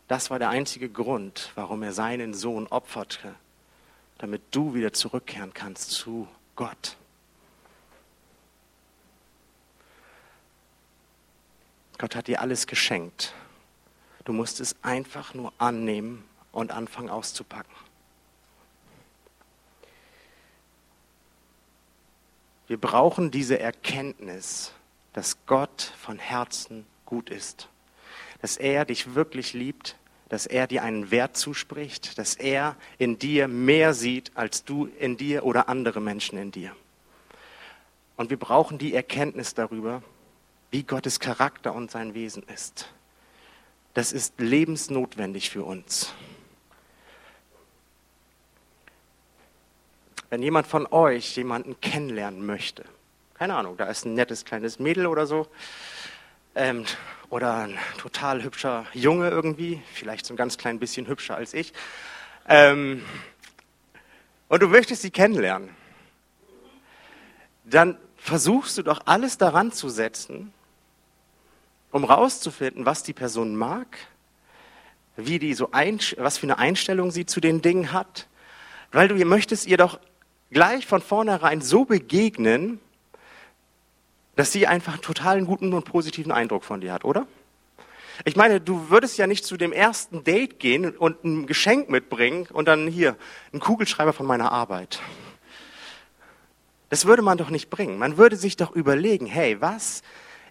Das 0.09 0.29
war 0.29 0.39
der 0.39 0.51
einzige 0.51 0.91
Grund, 0.91 1.51
warum 1.55 1.83
er 1.83 1.95
seinen 1.95 2.35
Sohn 2.35 2.67
opferte, 2.67 3.35
damit 4.19 4.43
du 4.51 4.75
wieder 4.75 4.93
zurückkehren 4.93 5.55
kannst 5.55 5.91
zu 5.91 6.29
Gott. 6.55 6.99
Gott 11.97 12.15
hat 12.15 12.27
dir 12.27 12.43
alles 12.43 12.67
geschenkt. 12.67 13.33
Du 14.25 14.35
musst 14.35 14.61
es 14.61 14.77
einfach 14.83 15.33
nur 15.33 15.51
annehmen 15.57 16.29
und 16.53 16.73
anfangen 16.73 17.09
auszupacken. 17.09 17.75
Wir 22.67 22.79
brauchen 22.79 23.31
diese 23.31 23.59
Erkenntnis, 23.59 24.73
dass 25.13 25.45
Gott 25.47 25.93
von 26.01 26.19
Herzen 26.19 26.87
gut 27.05 27.31
ist, 27.31 27.69
dass 28.41 28.57
er 28.57 28.85
dich 28.85 29.15
wirklich 29.15 29.53
liebt 29.53 29.97
dass 30.33 30.47
er 30.47 30.67
dir 30.67 30.83
einen 30.83 31.11
Wert 31.11 31.37
zuspricht, 31.37 32.17
dass 32.17 32.37
er 32.37 32.75
in 32.97 33.19
dir 33.19 33.49
mehr 33.49 33.93
sieht 33.93 34.33
als 34.35 34.65
du 34.65 34.87
in 34.99 35.19
dir 35.19 35.45
oder 35.45 35.69
andere 35.69 36.01
Menschen 36.01 36.39
in 36.39 36.51
dir. 36.51 36.75
Und 38.17 38.31
wir 38.31 38.39
brauchen 38.39 38.79
die 38.79 38.95
Erkenntnis 38.95 39.53
darüber, 39.53 40.03
wie 40.71 40.85
Gottes 40.85 41.21
Charakter 41.21 41.75
und 41.75 41.91
sein 41.91 42.15
Wesen 42.15 42.45
ist. 42.45 42.89
Das 43.93 44.11
ist 44.11 44.41
lebensnotwendig 44.41 45.51
für 45.51 45.65
uns. 45.65 46.15
Wenn 50.31 50.43
jemand 50.43 50.67
von 50.67 50.87
euch 50.87 51.37
jemanden 51.37 51.79
kennenlernen 51.83 52.47
möchte, 52.47 52.87
keine 53.43 53.57
Ahnung, 53.57 53.77
da 53.77 53.87
ist 53.87 54.05
ein 54.05 54.15
nettes 54.15 54.45
kleines 54.45 54.79
Mädel 54.79 55.05
oder 55.05 55.27
so, 55.27 55.49
ähm, 56.55 56.85
oder 57.29 57.57
ein 57.57 57.77
total 57.99 58.45
hübscher 58.45 58.87
Junge 58.93 59.31
irgendwie, 59.31 59.83
vielleicht 59.95 60.27
so 60.27 60.33
ein 60.33 60.37
ganz 60.37 60.59
klein 60.59 60.79
bisschen 60.79 61.09
hübscher 61.09 61.35
als 61.35 61.53
ich. 61.53 61.73
Ähm, 62.49 63.05
und 64.47 64.63
du 64.63 64.69
möchtest 64.69 65.03
sie 65.03 65.11
kennenlernen, 65.11 65.71
dann 67.65 67.99
versuchst 68.17 68.79
du 68.79 68.85
doch 68.85 69.01
alles 69.07 69.39
daran 69.39 69.73
zu 69.73 69.89
setzen, 69.89 70.55
um 71.91 72.05
rauszufinden, 72.05 72.87
was 72.87 73.03
die 73.03 73.13
Person 73.13 73.57
mag, 73.57 73.99
wie 75.17 75.41
die 75.41 75.55
so 75.55 75.73
ein, 75.73 75.99
was 76.17 76.39
für 76.39 76.47
eine 76.47 76.59
Einstellung 76.59 77.11
sie 77.11 77.27
zu 77.27 77.41
den 77.41 77.61
Dingen 77.61 77.93
hat, 77.93 78.29
weil 78.93 79.09
du 79.09 79.17
möchtest 79.25 79.67
ihr 79.67 79.79
doch 79.79 79.99
gleich 80.53 80.87
von 80.87 81.03
vornherein 81.03 81.61
so 81.61 81.85
begegnen, 81.85 82.79
dass 84.37 84.53
sie 84.53 84.67
einfach 84.67 84.95
einen 84.95 85.03
totalen 85.03 85.47
guten 85.47 85.73
und 85.75 85.85
positiven 85.85 86.33
Eindruck 86.33 86.65
von 86.65 86.81
dir 86.81 86.93
hat, 86.93 87.05
oder? 87.05 87.27
Ich 88.25 88.37
meine, 88.37 88.61
du 88.61 88.91
würdest 88.91 89.19
ja 89.19 89.27
nicht 89.27 89.45
zu 89.45 89.57
dem 89.57 89.73
ersten 89.73 90.23
Date 90.23 90.59
gehen 90.59 90.97
und 90.97 91.25
ein 91.25 91.47
Geschenk 91.47 91.89
mitbringen 91.89 92.47
und 92.53 92.69
dann 92.69 92.87
hier 92.87 93.17
einen 93.53 93.61
Kugelschreiber 93.61 94.13
von 94.13 94.27
meiner 94.27 94.53
Arbeit. 94.53 95.01
Das 96.91 97.07
würde 97.07 97.23
man 97.23 97.39
doch 97.39 97.51
nicht 97.51 97.71
bringen. 97.71 97.99
Man 97.99 98.19
würde 98.19 98.37
sich 98.37 98.57
doch 98.57 98.73
überlegen, 98.73 99.27
hey, 99.27 99.61
was 99.61 100.03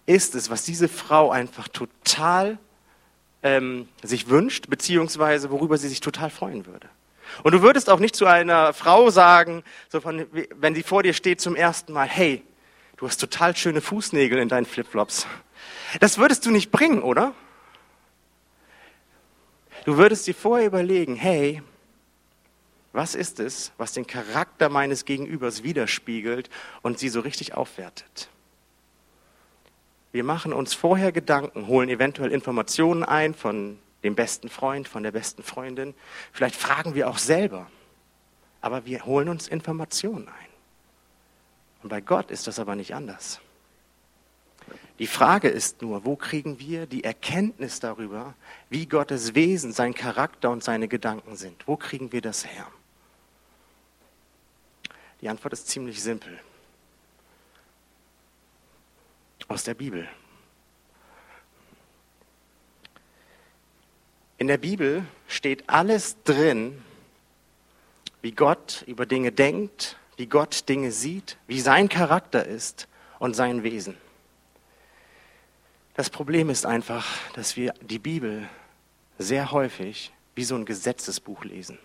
ist 0.06 0.34
es, 0.34 0.50
was 0.50 0.64
diese 0.64 0.88
Frau 0.88 1.30
einfach 1.30 1.68
total 1.68 2.58
ähm, 3.42 3.88
sich 4.02 4.28
wünscht, 4.28 4.68
beziehungsweise 4.68 5.50
worüber 5.50 5.78
sie 5.78 5.88
sich 5.88 6.00
total 6.00 6.30
freuen 6.30 6.66
würde. 6.66 6.88
Und 7.44 7.52
du 7.52 7.62
würdest 7.62 7.88
auch 7.88 8.00
nicht 8.00 8.16
zu 8.16 8.26
einer 8.26 8.72
Frau 8.72 9.10
sagen, 9.10 9.62
so 9.88 10.00
von, 10.00 10.26
wenn 10.56 10.74
sie 10.74 10.82
vor 10.82 11.02
dir 11.02 11.14
steht 11.14 11.40
zum 11.40 11.56
ersten 11.56 11.92
Mal, 11.92 12.08
hey, 12.08 12.42
du 13.02 13.08
hast 13.08 13.18
total 13.18 13.56
schöne 13.56 13.80
Fußnägel 13.80 14.38
in 14.38 14.48
deinen 14.48 14.64
Flipflops. 14.64 15.26
Das 15.98 16.18
würdest 16.18 16.46
du 16.46 16.52
nicht 16.52 16.70
bringen, 16.70 17.02
oder? 17.02 17.34
Du 19.84 19.96
würdest 19.96 20.28
dir 20.28 20.36
vorher 20.36 20.68
überlegen, 20.68 21.16
hey, 21.16 21.62
was 22.92 23.16
ist 23.16 23.40
es, 23.40 23.72
was 23.76 23.92
den 23.92 24.06
Charakter 24.06 24.68
meines 24.68 25.04
Gegenübers 25.04 25.64
widerspiegelt 25.64 26.48
und 26.82 27.00
sie 27.00 27.08
so 27.08 27.18
richtig 27.18 27.54
aufwertet? 27.54 28.28
Wir 30.12 30.22
machen 30.22 30.52
uns 30.52 30.72
vorher 30.72 31.10
Gedanken, 31.10 31.66
holen 31.66 31.88
eventuell 31.88 32.30
Informationen 32.30 33.02
ein 33.02 33.34
von 33.34 33.80
dem 34.04 34.14
besten 34.14 34.48
Freund, 34.48 34.86
von 34.86 35.02
der 35.02 35.10
besten 35.10 35.42
Freundin. 35.42 35.94
Vielleicht 36.30 36.54
fragen 36.54 36.94
wir 36.94 37.10
auch 37.10 37.18
selber. 37.18 37.68
Aber 38.60 38.86
wir 38.86 39.04
holen 39.06 39.28
uns 39.28 39.48
Informationen 39.48 40.28
ein. 40.28 40.51
Und 41.82 41.88
bei 41.88 42.00
Gott 42.00 42.30
ist 42.30 42.46
das 42.46 42.58
aber 42.58 42.76
nicht 42.76 42.94
anders. 42.94 43.40
Die 44.98 45.06
Frage 45.06 45.48
ist 45.48 45.82
nur, 45.82 46.04
wo 46.04 46.14
kriegen 46.16 46.58
wir 46.60 46.86
die 46.86 47.02
Erkenntnis 47.02 47.80
darüber, 47.80 48.34
wie 48.70 48.86
Gottes 48.86 49.34
Wesen, 49.34 49.72
sein 49.72 49.94
Charakter 49.94 50.50
und 50.50 50.62
seine 50.62 50.86
Gedanken 50.86 51.36
sind? 51.36 51.66
Wo 51.66 51.76
kriegen 51.76 52.12
wir 52.12 52.20
das 52.20 52.46
her? 52.46 52.66
Die 55.20 55.28
Antwort 55.28 55.54
ist 55.54 55.68
ziemlich 55.68 56.02
simpel. 56.02 56.38
Aus 59.48 59.64
der 59.64 59.74
Bibel. 59.74 60.08
In 64.38 64.46
der 64.46 64.58
Bibel 64.58 65.04
steht 65.26 65.68
alles 65.68 66.22
drin, 66.22 66.82
wie 68.22 68.32
Gott 68.32 68.84
über 68.86 69.06
Dinge 69.06 69.32
denkt, 69.32 69.96
wie 70.22 70.28
Gott 70.28 70.68
Dinge 70.68 70.92
sieht, 70.92 71.36
wie 71.48 71.60
sein 71.60 71.88
Charakter 71.88 72.46
ist 72.46 72.86
und 73.18 73.34
sein 73.34 73.64
Wesen. 73.64 73.96
Das 75.94 76.10
Problem 76.10 76.48
ist 76.48 76.64
einfach, 76.64 77.04
dass 77.34 77.56
wir 77.56 77.74
die 77.80 77.98
Bibel 77.98 78.48
sehr 79.18 79.50
häufig 79.50 80.12
wie 80.36 80.44
so 80.44 80.54
ein 80.54 80.64
Gesetzesbuch 80.64 81.42
lesen. 81.42 81.76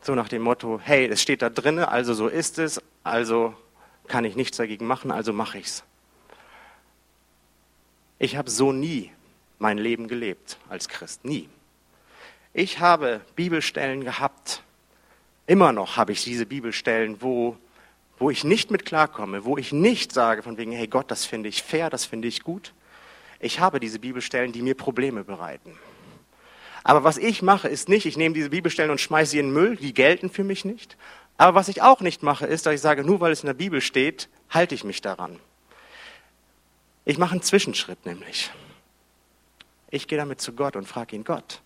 So 0.00 0.16
nach 0.16 0.28
dem 0.28 0.42
Motto, 0.42 0.80
hey, 0.82 1.06
es 1.06 1.22
steht 1.22 1.42
da 1.42 1.48
drinne, 1.48 1.92
also 1.92 2.12
so 2.12 2.26
ist 2.26 2.58
es, 2.58 2.82
also 3.04 3.54
kann 4.08 4.24
ich 4.24 4.34
nichts 4.34 4.56
dagegen 4.56 4.84
machen, 4.84 5.12
also 5.12 5.32
mache 5.32 5.58
ich's. 5.58 5.84
Ich 8.18 8.34
habe 8.36 8.50
so 8.50 8.72
nie 8.72 9.12
mein 9.60 9.78
Leben 9.78 10.08
gelebt 10.08 10.58
als 10.68 10.88
Christ, 10.88 11.24
nie. 11.24 11.48
Ich 12.52 12.80
habe 12.80 13.20
Bibelstellen 13.36 14.02
gehabt, 14.02 14.63
immer 15.46 15.72
noch 15.72 15.96
habe 15.96 16.12
ich 16.12 16.24
diese 16.24 16.46
Bibelstellen, 16.46 17.20
wo, 17.20 17.56
wo 18.18 18.30
ich 18.30 18.44
nicht 18.44 18.70
mit 18.70 18.84
klarkomme, 18.84 19.44
wo 19.44 19.56
ich 19.56 19.72
nicht 19.72 20.12
sage 20.12 20.42
von 20.42 20.56
wegen, 20.56 20.72
hey 20.72 20.86
Gott, 20.86 21.10
das 21.10 21.24
finde 21.24 21.48
ich 21.48 21.62
fair, 21.62 21.90
das 21.90 22.04
finde 22.04 22.28
ich 22.28 22.42
gut. 22.42 22.72
Ich 23.40 23.60
habe 23.60 23.80
diese 23.80 23.98
Bibelstellen, 23.98 24.52
die 24.52 24.62
mir 24.62 24.74
Probleme 24.74 25.24
bereiten. 25.24 25.76
Aber 26.82 27.02
was 27.02 27.16
ich 27.16 27.42
mache, 27.42 27.68
ist 27.68 27.88
nicht, 27.88 28.06
ich 28.06 28.16
nehme 28.16 28.34
diese 28.34 28.50
Bibelstellen 28.50 28.90
und 28.90 29.00
schmeiße 29.00 29.32
sie 29.32 29.38
in 29.38 29.46
den 29.46 29.54
Müll, 29.54 29.76
die 29.76 29.94
gelten 29.94 30.30
für 30.30 30.44
mich 30.44 30.64
nicht. 30.64 30.96
Aber 31.36 31.54
was 31.54 31.68
ich 31.68 31.82
auch 31.82 32.00
nicht 32.00 32.22
mache, 32.22 32.46
ist, 32.46 32.66
dass 32.66 32.74
ich 32.74 32.80
sage, 32.80 33.04
nur 33.04 33.20
weil 33.20 33.32
es 33.32 33.42
in 33.42 33.46
der 33.46 33.54
Bibel 33.54 33.80
steht, 33.80 34.28
halte 34.50 34.74
ich 34.74 34.84
mich 34.84 35.00
daran. 35.00 35.40
Ich 37.04 37.18
mache 37.18 37.32
einen 37.32 37.42
Zwischenschritt 37.42 38.06
nämlich. 38.06 38.50
Ich 39.90 40.08
gehe 40.08 40.18
damit 40.18 40.40
zu 40.40 40.52
Gott 40.52 40.76
und 40.76 40.86
frage 40.86 41.16
ihn, 41.16 41.24
Gott, 41.24 41.62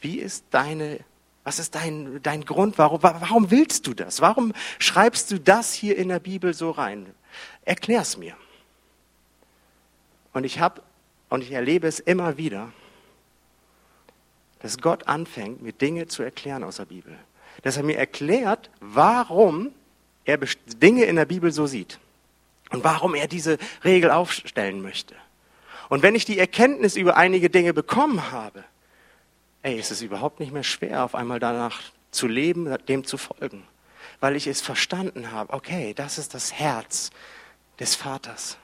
wie 0.00 0.18
ist 0.18 0.44
deine, 0.50 1.00
was 1.46 1.60
ist 1.60 1.76
dein, 1.76 2.20
dein 2.24 2.44
Grund, 2.44 2.76
warum, 2.76 3.00
warum 3.04 3.52
willst 3.52 3.86
du 3.86 3.94
das? 3.94 4.20
Warum 4.20 4.52
schreibst 4.80 5.30
du 5.30 5.38
das 5.38 5.72
hier 5.72 5.96
in 5.96 6.08
der 6.08 6.18
Bibel 6.18 6.52
so 6.54 6.72
rein? 6.72 7.06
Erklär's 7.64 8.16
mir. 8.16 8.36
Und 10.32 10.42
ich 10.42 10.58
habe, 10.58 10.82
und 11.28 11.42
ich 11.42 11.52
erlebe 11.52 11.86
es 11.86 12.00
immer 12.00 12.36
wieder, 12.36 12.72
dass 14.58 14.78
Gott 14.78 15.06
anfängt, 15.06 15.62
mir 15.62 15.72
Dinge 15.72 16.08
zu 16.08 16.24
erklären 16.24 16.64
aus 16.64 16.78
der 16.78 16.86
Bibel. 16.86 17.16
Dass 17.62 17.76
er 17.76 17.84
mir 17.84 17.96
erklärt, 17.96 18.68
warum 18.80 19.70
er 20.24 20.38
Dinge 20.38 21.04
in 21.04 21.14
der 21.14 21.26
Bibel 21.26 21.52
so 21.52 21.68
sieht 21.68 22.00
und 22.70 22.82
warum 22.82 23.14
er 23.14 23.28
diese 23.28 23.58
Regel 23.84 24.10
aufstellen 24.10 24.82
möchte. 24.82 25.14
Und 25.90 26.02
wenn 26.02 26.16
ich 26.16 26.24
die 26.24 26.40
Erkenntnis 26.40 26.96
über 26.96 27.16
einige 27.16 27.50
Dinge 27.50 27.72
bekommen 27.72 28.32
habe, 28.32 28.64
ey, 29.66 29.80
ist 29.80 29.90
es 29.90 30.00
überhaupt 30.00 30.38
nicht 30.38 30.52
mehr 30.52 30.62
schwer, 30.62 31.02
auf 31.02 31.16
einmal 31.16 31.40
danach 31.40 31.80
zu 32.12 32.28
leben, 32.28 32.72
dem 32.86 33.04
zu 33.04 33.18
folgen, 33.18 33.64
weil 34.20 34.36
ich 34.36 34.46
es 34.46 34.60
verstanden 34.60 35.32
habe, 35.32 35.52
okay, 35.52 35.92
das 35.92 36.18
ist 36.18 36.34
das 36.34 36.52
Herz 36.52 37.10
des 37.80 37.96
Vaters. 37.96 38.58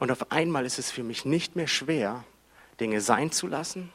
Und 0.00 0.10
auf 0.10 0.32
einmal 0.32 0.66
ist 0.66 0.80
es 0.80 0.90
für 0.90 1.04
mich 1.04 1.24
nicht 1.24 1.54
mehr 1.54 1.68
schwer, 1.68 2.24
Dinge 2.80 3.00
sein 3.00 3.30
zu 3.30 3.46
lassen 3.46 3.92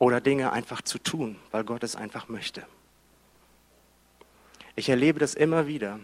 oder 0.00 0.20
Dinge 0.20 0.50
einfach 0.50 0.82
zu 0.82 0.98
tun, 0.98 1.38
weil 1.52 1.62
Gott 1.62 1.84
es 1.84 1.94
einfach 1.94 2.26
möchte. 2.26 2.66
Ich 4.74 4.88
erlebe 4.88 5.20
das 5.20 5.34
immer 5.34 5.68
wieder, 5.68 6.00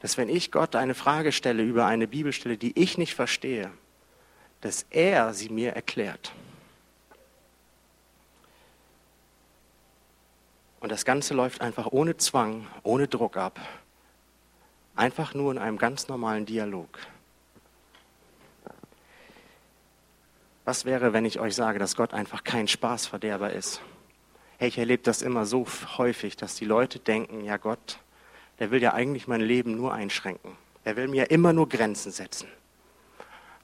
dass 0.00 0.18
wenn 0.18 0.28
ich 0.28 0.52
Gott 0.52 0.76
eine 0.76 0.94
Frage 0.94 1.32
stelle 1.32 1.62
über 1.62 1.86
eine 1.86 2.06
Bibelstelle, 2.06 2.58
die 2.58 2.78
ich 2.78 2.98
nicht 2.98 3.14
verstehe, 3.14 3.70
dass 4.60 4.84
er 4.90 5.32
sie 5.32 5.48
mir 5.48 5.72
erklärt. 5.72 6.34
Und 10.86 10.92
das 10.92 11.04
Ganze 11.04 11.34
läuft 11.34 11.62
einfach 11.62 11.88
ohne 11.90 12.16
Zwang, 12.16 12.64
ohne 12.84 13.08
Druck 13.08 13.36
ab. 13.36 13.58
Einfach 14.94 15.34
nur 15.34 15.50
in 15.50 15.58
einem 15.58 15.78
ganz 15.78 16.06
normalen 16.06 16.46
Dialog. 16.46 17.00
Was 20.64 20.84
wäre, 20.84 21.12
wenn 21.12 21.24
ich 21.24 21.40
euch 21.40 21.56
sage, 21.56 21.80
dass 21.80 21.96
Gott 21.96 22.14
einfach 22.14 22.44
kein 22.44 22.68
Spaßverderber 22.68 23.52
ist? 23.52 23.80
Hey, 24.58 24.68
ich 24.68 24.78
erlebe 24.78 25.02
das 25.02 25.22
immer 25.22 25.44
so 25.44 25.66
häufig, 25.98 26.36
dass 26.36 26.54
die 26.54 26.66
Leute 26.66 27.00
denken, 27.00 27.42
ja 27.42 27.56
Gott, 27.56 27.98
der 28.60 28.70
will 28.70 28.80
ja 28.80 28.94
eigentlich 28.94 29.26
mein 29.26 29.40
Leben 29.40 29.76
nur 29.76 29.92
einschränken. 29.92 30.52
Er 30.84 30.94
will 30.94 31.08
mir 31.08 31.32
immer 31.32 31.52
nur 31.52 31.68
Grenzen 31.68 32.12
setzen. 32.12 32.46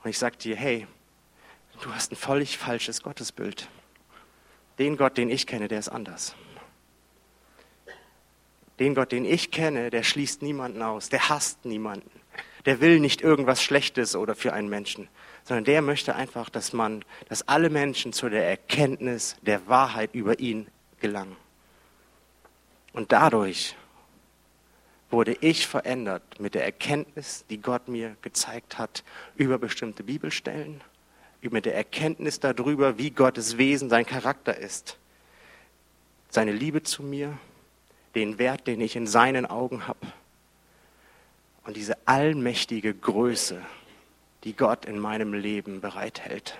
Und 0.02 0.10
ich 0.10 0.18
sage 0.18 0.38
dir, 0.38 0.56
hey, 0.56 0.88
du 1.82 1.94
hast 1.94 2.10
ein 2.10 2.16
völlig 2.16 2.58
falsches 2.58 3.00
Gottesbild. 3.00 3.68
Den 4.80 4.96
Gott, 4.96 5.16
den 5.16 5.30
ich 5.30 5.46
kenne, 5.46 5.68
der 5.68 5.78
ist 5.78 5.88
anders. 5.88 6.34
Den 8.82 8.96
Gott, 8.96 9.12
den 9.12 9.24
ich 9.24 9.52
kenne, 9.52 9.90
der 9.90 10.02
schließt 10.02 10.42
niemanden 10.42 10.82
aus, 10.82 11.08
der 11.08 11.28
hasst 11.28 11.64
niemanden. 11.64 12.10
Der 12.66 12.80
will 12.80 12.98
nicht 12.98 13.22
irgendwas 13.22 13.62
Schlechtes 13.62 14.16
oder 14.16 14.34
für 14.34 14.52
einen 14.54 14.68
Menschen, 14.68 15.06
sondern 15.44 15.62
der 15.62 15.82
möchte 15.82 16.16
einfach, 16.16 16.50
dass 16.50 16.72
man, 16.72 17.04
dass 17.28 17.46
alle 17.46 17.70
Menschen 17.70 18.12
zu 18.12 18.28
der 18.28 18.44
Erkenntnis 18.44 19.36
der 19.42 19.68
Wahrheit 19.68 20.16
über 20.16 20.40
ihn 20.40 20.66
gelangen. 21.00 21.36
Und 22.92 23.12
dadurch 23.12 23.76
wurde 25.10 25.36
ich 25.40 25.68
verändert 25.68 26.40
mit 26.40 26.56
der 26.56 26.64
Erkenntnis, 26.64 27.44
die 27.50 27.62
Gott 27.62 27.86
mir 27.86 28.16
gezeigt 28.20 28.78
hat 28.78 29.04
über 29.36 29.58
bestimmte 29.58 30.02
Bibelstellen, 30.02 30.80
mit 31.40 31.66
der 31.66 31.76
Erkenntnis 31.76 32.40
darüber, 32.40 32.98
wie 32.98 33.10
Gottes 33.10 33.58
Wesen, 33.58 33.90
sein 33.90 34.06
Charakter 34.06 34.56
ist, 34.56 34.98
seine 36.30 36.50
Liebe 36.50 36.82
zu 36.82 37.04
mir, 37.04 37.38
den 38.14 38.38
Wert, 38.38 38.66
den 38.66 38.80
ich 38.80 38.96
in 38.96 39.06
seinen 39.06 39.46
Augen 39.46 39.86
habe 39.86 40.06
und 41.64 41.76
diese 41.76 41.96
allmächtige 42.06 42.94
Größe, 42.94 43.60
die 44.44 44.54
Gott 44.54 44.84
in 44.84 44.98
meinem 44.98 45.32
Leben 45.32 45.80
bereithält. 45.80 46.58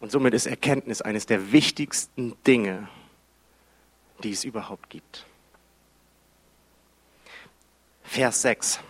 Und 0.00 0.10
somit 0.10 0.34
ist 0.34 0.46
Erkenntnis 0.46 1.02
eines 1.02 1.26
der 1.26 1.52
wichtigsten 1.52 2.34
Dinge, 2.46 2.88
die 4.22 4.32
es 4.32 4.44
überhaupt 4.44 4.90
gibt. 4.90 5.26
Vers 8.02 8.42
6. 8.42 8.80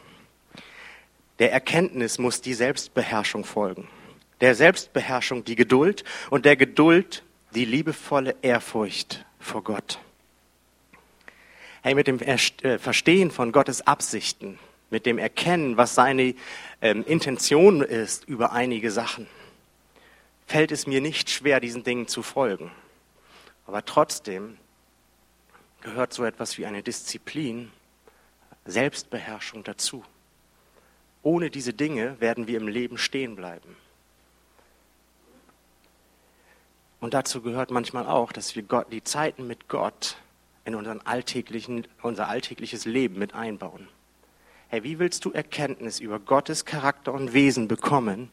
Der 1.39 1.53
Erkenntnis 1.53 2.19
muss 2.19 2.41
die 2.41 2.55
Selbstbeherrschung 2.55 3.45
folgen. 3.45 3.89
Der 4.41 4.55
Selbstbeherrschung 4.55 5.45
die 5.45 5.57
Geduld 5.57 6.05
und 6.31 6.45
der 6.45 6.57
Geduld 6.57 7.23
die 7.55 7.65
liebevolle 7.65 8.37
Ehrfurcht 8.43 9.25
vor 9.39 9.63
Gott. 9.63 9.99
Hey, 11.83 11.95
mit 11.95 12.07
dem 12.07 12.21
äh, 12.21 12.79
Verstehen 12.79 13.31
von 13.31 13.53
Gottes 13.53 13.87
Absichten 13.87 14.59
mit 14.91 15.07
dem 15.07 15.17
Erkennen, 15.17 15.79
was 15.79 15.95
seine 15.95 16.35
ähm, 16.83 17.05
Intention 17.07 17.81
ist 17.81 18.25
über 18.25 18.53
einige 18.53 18.91
Sachen, 18.91 19.27
fällt 20.47 20.73
es 20.73 20.87
mir 20.87 21.01
nicht 21.01 21.31
schwer, 21.31 21.59
diesen 21.59 21.83
Dingen 21.83 22.07
zu 22.07 22.23
folgen. 22.23 22.71
Aber 23.67 23.85
trotzdem 23.85 24.59
gehört 25.81 26.13
so 26.13 26.25
etwas 26.25 26.59
wie 26.59 26.67
eine 26.67 26.83
Disziplin, 26.83 27.71
Selbstbeherrschung 28.67 29.65
dazu. 29.65 30.05
Ohne 31.23 31.51
diese 31.51 31.73
Dinge 31.73 32.21
werden 32.21 32.47
wir 32.47 32.59
im 32.59 32.69
Leben 32.69 32.99
stehen 32.99 33.37
bleiben. 33.37 33.77
Und 37.01 37.15
dazu 37.15 37.41
gehört 37.41 37.71
manchmal 37.71 38.07
auch, 38.07 38.33
dass 38.33 38.55
wir 38.55 38.65
Gott, 38.65 38.93
die 38.93 39.03
Zeiten 39.03 39.47
mit 39.47 39.69
Gott 39.69 40.19
in 40.65 40.75
unseren 40.75 41.01
alltäglichen, 41.03 41.87
unser 42.03 42.29
alltägliches 42.29 42.85
Leben 42.85 43.19
mit 43.19 43.35
einbauen. 43.35 43.89
Hey, 44.69 44.85
wie 44.85 44.99
willst 44.99 45.25
du 45.25 45.33
Erkenntnis 45.33 45.99
über 45.99 46.21
Gottes 46.21 46.65
Charakter 46.65 47.13
und 47.13 47.33
Wesen 47.33 47.67
bekommen, 47.67 48.31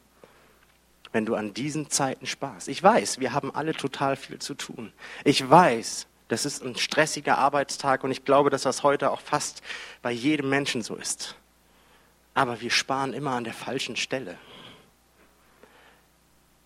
wenn 1.12 1.26
du 1.26 1.36
an 1.36 1.54
diesen 1.54 1.90
Zeiten 1.90 2.28
sparst? 2.28 2.68
Ich 2.68 2.84
weiß, 2.84 3.20
wir 3.20 3.34
haben 3.34 3.54
alle 3.56 3.74
total 3.74 4.16
viel 4.16 4.40
zu 4.40 4.54
tun. 4.54 4.94
Ich 5.24 5.50
weiß, 5.50 6.06
das 6.28 6.46
ist 6.46 6.63
ein 6.63 6.76
stressiger 6.76 7.38
Arbeitstag 7.38 8.04
und 8.04 8.12
ich 8.12 8.26
glaube, 8.26 8.50
dass 8.50 8.63
das 8.63 8.84
heute 8.84 9.12
auch 9.12 9.22
fast 9.22 9.63
bei 10.02 10.12
jedem 10.12 10.50
Menschen 10.50 10.82
so 10.82 10.96
ist. 10.96 11.36
Aber 12.34 12.62
wir 12.62 12.70
sparen 12.70 13.13
immer 13.13 13.32
an 13.32 13.46
der 13.46 13.54
falschen 13.54 13.96
Stelle. 13.96 14.38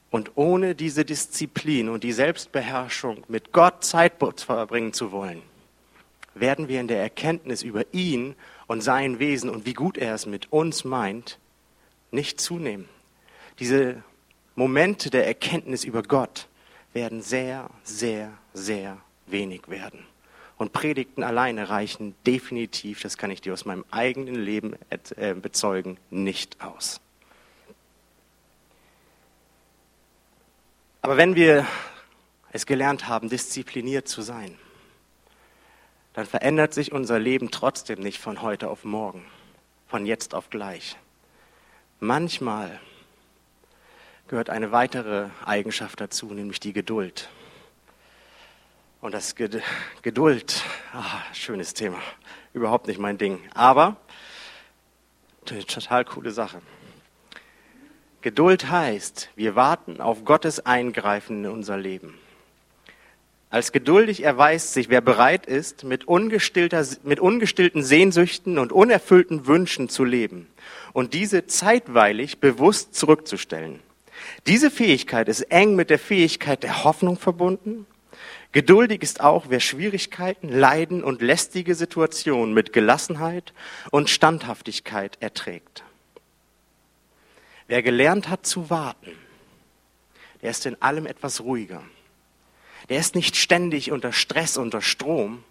Und 0.09 0.31
ohne 0.35 0.75
diese 0.75 1.05
Disziplin 1.05 1.87
und 1.87 2.03
die 2.03 2.11
Selbstbeherrschung, 2.11 3.23
mit 3.29 3.53
Gott 3.53 3.85
Zeit 3.85 4.15
verbringen 4.19 4.91
zu 4.91 5.13
wollen, 5.13 5.41
werden 6.33 6.67
wir 6.67 6.79
in 6.79 6.87
der 6.87 7.01
Erkenntnis 7.01 7.63
über 7.63 7.93
ihn 7.93 8.35
und 8.67 8.81
sein 8.81 9.19
Wesen 9.19 9.49
und 9.49 9.65
wie 9.65 9.73
gut 9.73 9.97
er 9.97 10.15
es 10.15 10.25
mit 10.25 10.51
uns 10.51 10.83
meint, 10.83 11.39
nicht 12.11 12.39
zunehmen. 12.39 12.87
Diese 13.59 14.03
Momente 14.55 15.09
der 15.09 15.27
Erkenntnis 15.27 15.83
über 15.83 16.03
Gott 16.03 16.47
werden 16.93 17.21
sehr, 17.21 17.69
sehr, 17.83 18.31
sehr 18.53 18.97
wenig 19.27 19.67
werden. 19.67 20.05
Und 20.57 20.73
Predigten 20.73 21.23
alleine 21.23 21.69
reichen 21.69 22.15
definitiv, 22.27 23.01
das 23.01 23.17
kann 23.17 23.31
ich 23.31 23.41
dir 23.41 23.53
aus 23.53 23.65
meinem 23.65 23.83
eigenen 23.89 24.35
Leben 24.35 24.75
äh, 25.15 25.33
bezeugen, 25.33 25.97
nicht 26.11 26.61
aus. 26.61 27.01
Aber 31.01 31.17
wenn 31.17 31.35
wir 31.35 31.65
es 32.51 32.67
gelernt 32.67 33.07
haben, 33.07 33.29
diszipliniert 33.29 34.07
zu 34.07 34.21
sein, 34.21 34.55
dann 36.13 36.25
verändert 36.25 36.73
sich 36.73 36.91
unser 36.91 37.19
Leben 37.19 37.51
trotzdem 37.51 37.99
nicht 37.99 38.19
von 38.19 38.41
heute 38.41 38.69
auf 38.69 38.83
morgen, 38.83 39.25
von 39.87 40.05
jetzt 40.05 40.35
auf 40.35 40.49
gleich. 40.49 40.97
Manchmal 41.99 42.79
gehört 44.27 44.49
eine 44.49 44.71
weitere 44.71 45.27
Eigenschaft 45.45 46.01
dazu, 46.01 46.27
nämlich 46.33 46.59
die 46.59 46.73
Geduld. 46.73 47.29
Und 49.01 49.13
das 49.13 49.35
Geduld, 49.35 50.63
ah, 50.93 51.21
schönes 51.33 51.73
Thema, 51.73 51.99
überhaupt 52.53 52.87
nicht 52.87 52.99
mein 52.99 53.17
Ding, 53.17 53.39
aber 53.53 53.97
total 55.45 56.05
coole 56.05 56.31
Sache. 56.31 56.61
Geduld 58.21 58.69
heißt, 58.69 59.29
wir 59.35 59.55
warten 59.55 59.99
auf 59.99 60.23
Gottes 60.23 60.63
Eingreifen 60.65 61.43
in 61.43 61.51
unser 61.51 61.77
Leben. 61.77 62.19
Als 63.51 63.73
geduldig 63.73 64.23
erweist 64.23 64.71
sich, 64.71 64.87
wer 64.87 65.01
bereit 65.01 65.45
ist, 65.45 65.83
mit, 65.83 66.07
mit 66.07 67.19
ungestillten 67.19 67.83
Sehnsüchten 67.83 68.57
und 68.57 68.71
unerfüllten 68.71 69.45
Wünschen 69.45 69.89
zu 69.89 70.05
leben 70.05 70.47
und 70.93 71.13
diese 71.13 71.45
zeitweilig 71.47 72.39
bewusst 72.39 72.95
zurückzustellen. 72.95 73.81
Diese 74.47 74.71
Fähigkeit 74.71 75.27
ist 75.27 75.41
eng 75.51 75.75
mit 75.75 75.89
der 75.89 75.99
Fähigkeit 75.99 76.63
der 76.63 76.85
Hoffnung 76.85 77.17
verbunden. 77.17 77.85
Geduldig 78.53 79.01
ist 79.01 79.19
auch, 79.19 79.47
wer 79.49 79.59
Schwierigkeiten, 79.59 80.47
Leiden 80.47 81.03
und 81.03 81.21
lästige 81.21 81.75
Situationen 81.75 82.53
mit 82.53 82.71
Gelassenheit 82.71 83.53
und 83.91 84.09
Standhaftigkeit 84.09 85.17
erträgt. 85.19 85.83
Wer 87.67 87.83
gelernt 87.83 88.29
hat 88.29 88.45
zu 88.45 88.69
warten, 88.69 89.11
der 90.41 90.51
ist 90.51 90.65
in 90.65 90.81
allem 90.81 91.05
etwas 91.05 91.41
ruhiger. 91.41 91.83
Der 92.91 92.99
ist 92.99 93.15
nicht 93.15 93.37
ständig 93.37 93.93
unter 93.93 94.11
Stress, 94.11 94.57
unter 94.57 94.81
Strom. 94.81 95.45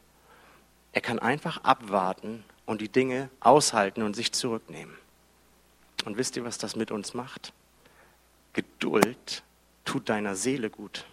Er 0.93 1.01
kann 1.01 1.19
einfach 1.19 1.65
abwarten 1.65 2.45
und 2.67 2.83
die 2.83 2.91
Dinge 2.91 3.31
aushalten 3.41 4.03
und 4.03 4.15
sich 4.15 4.33
zurücknehmen. 4.33 4.95
Und 6.05 6.19
wisst 6.19 6.37
ihr, 6.37 6.45
was 6.45 6.59
das 6.59 6.77
mit 6.77 6.91
uns 6.91 7.15
macht? 7.15 7.55
Geduld 8.53 9.43
tut 9.87 10.11
deiner 10.11 10.37
Seele 10.37 10.69
gut. 10.69 11.07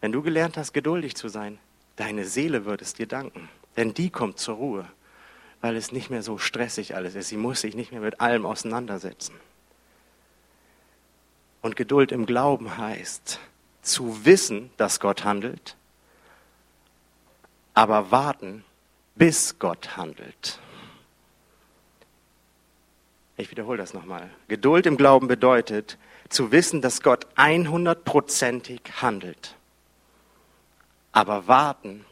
Wenn 0.00 0.10
du 0.10 0.20
gelernt 0.20 0.56
hast, 0.56 0.72
geduldig 0.72 1.14
zu 1.14 1.28
sein, 1.28 1.60
deine 1.94 2.24
Seele 2.24 2.64
wird 2.64 2.82
es 2.82 2.92
dir 2.92 3.06
danken. 3.06 3.48
Denn 3.76 3.94
die 3.94 4.10
kommt 4.10 4.40
zur 4.40 4.56
Ruhe, 4.56 4.88
weil 5.60 5.76
es 5.76 5.92
nicht 5.92 6.10
mehr 6.10 6.24
so 6.24 6.38
stressig 6.38 6.96
alles 6.96 7.14
ist. 7.14 7.28
Sie 7.28 7.36
muss 7.36 7.60
sich 7.60 7.76
nicht 7.76 7.92
mehr 7.92 8.00
mit 8.00 8.20
allem 8.20 8.44
auseinandersetzen. 8.44 9.36
Und 11.60 11.76
Geduld 11.76 12.10
im 12.10 12.26
Glauben 12.26 12.78
heißt, 12.78 13.38
zu 13.82 14.24
wissen, 14.24 14.70
dass 14.76 15.00
Gott 15.00 15.24
handelt, 15.24 15.76
aber 17.74 18.10
warten, 18.10 18.64
bis 19.14 19.58
Gott 19.58 19.96
handelt. 19.96 20.58
Ich 23.36 23.50
wiederhole 23.50 23.78
das 23.78 23.92
nochmal. 23.92 24.30
Geduld 24.48 24.86
im 24.86 24.96
Glauben 24.96 25.26
bedeutet, 25.26 25.98
zu 26.28 26.52
wissen, 26.52 26.80
dass 26.80 27.02
Gott 27.02 27.26
100%ig 27.36 28.80
handelt, 29.00 29.56
aber 31.10 31.46
warten, 31.48 32.04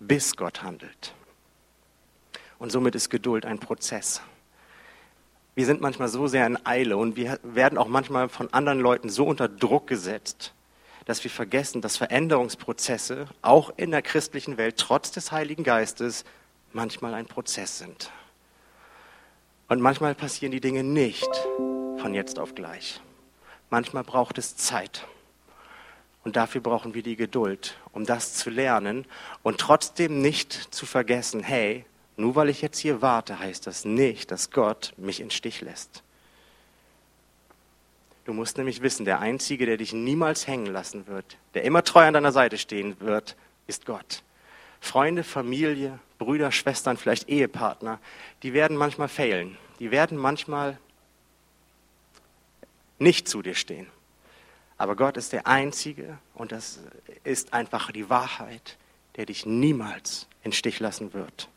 bis 0.00 0.36
Gott 0.36 0.62
handelt. 0.62 1.14
Und 2.58 2.72
somit 2.72 2.94
ist 2.94 3.10
Geduld 3.10 3.46
ein 3.46 3.60
Prozess 3.60 4.22
wir 5.58 5.66
sind 5.66 5.80
manchmal 5.80 6.06
so 6.06 6.28
sehr 6.28 6.46
in 6.46 6.56
Eile 6.64 6.96
und 6.96 7.16
wir 7.16 7.40
werden 7.42 7.78
auch 7.78 7.88
manchmal 7.88 8.28
von 8.28 8.48
anderen 8.52 8.78
Leuten 8.78 9.08
so 9.08 9.26
unter 9.26 9.48
Druck 9.48 9.88
gesetzt, 9.88 10.54
dass 11.08 11.24
wir 11.24 11.30
vergessen, 11.30 11.80
dass 11.80 11.96
Veränderungsprozesse 11.96 13.28
auch 13.40 13.72
in 13.78 13.92
der 13.92 14.02
christlichen 14.02 14.58
Welt 14.58 14.76
trotz 14.76 15.10
des 15.10 15.32
Heiligen 15.32 15.64
Geistes 15.64 16.26
manchmal 16.74 17.14
ein 17.14 17.24
Prozess 17.24 17.78
sind. 17.78 18.10
Und 19.68 19.80
manchmal 19.80 20.14
passieren 20.14 20.52
die 20.52 20.60
Dinge 20.60 20.84
nicht 20.84 21.30
von 21.96 22.12
jetzt 22.12 22.38
auf 22.38 22.54
gleich. 22.54 23.00
Manchmal 23.70 24.04
braucht 24.04 24.36
es 24.36 24.58
Zeit. 24.58 25.06
Und 26.24 26.36
dafür 26.36 26.60
brauchen 26.60 26.92
wir 26.92 27.02
die 27.02 27.16
Geduld, 27.16 27.78
um 27.92 28.04
das 28.04 28.34
zu 28.34 28.50
lernen 28.50 29.06
und 29.42 29.56
trotzdem 29.56 30.20
nicht 30.20 30.52
zu 30.52 30.84
vergessen, 30.84 31.42
hey, 31.42 31.86
nur 32.18 32.34
weil 32.34 32.50
ich 32.50 32.60
jetzt 32.60 32.80
hier 32.80 33.00
warte, 33.00 33.38
heißt 33.38 33.66
das 33.66 33.86
nicht, 33.86 34.30
dass 34.30 34.50
Gott 34.50 34.92
mich 34.98 35.20
in 35.20 35.30
Stich 35.30 35.62
lässt. 35.62 36.02
Du 38.28 38.34
musst 38.34 38.58
nämlich 38.58 38.82
wissen, 38.82 39.06
der 39.06 39.20
Einzige, 39.20 39.64
der 39.64 39.78
dich 39.78 39.94
niemals 39.94 40.46
hängen 40.46 40.66
lassen 40.66 41.06
wird, 41.06 41.38
der 41.54 41.64
immer 41.64 41.82
treu 41.82 42.04
an 42.04 42.12
deiner 42.12 42.30
Seite 42.30 42.58
stehen 42.58 43.00
wird, 43.00 43.36
ist 43.66 43.86
Gott. 43.86 44.22
Freunde, 44.82 45.24
Familie, 45.24 45.98
Brüder, 46.18 46.52
Schwestern, 46.52 46.98
vielleicht 46.98 47.30
Ehepartner, 47.30 47.98
die 48.42 48.52
werden 48.52 48.76
manchmal 48.76 49.08
failen. 49.08 49.56
Die 49.80 49.90
werden 49.90 50.18
manchmal 50.18 50.76
nicht 52.98 53.30
zu 53.30 53.40
dir 53.40 53.54
stehen. 53.54 53.86
Aber 54.76 54.94
Gott 54.94 55.16
ist 55.16 55.32
der 55.32 55.46
Einzige 55.46 56.18
und 56.34 56.52
das 56.52 56.80
ist 57.24 57.54
einfach 57.54 57.92
die 57.92 58.10
Wahrheit, 58.10 58.76
der 59.16 59.24
dich 59.24 59.46
niemals 59.46 60.26
in 60.42 60.52
Stich 60.52 60.80
lassen 60.80 61.14
wird. 61.14 61.48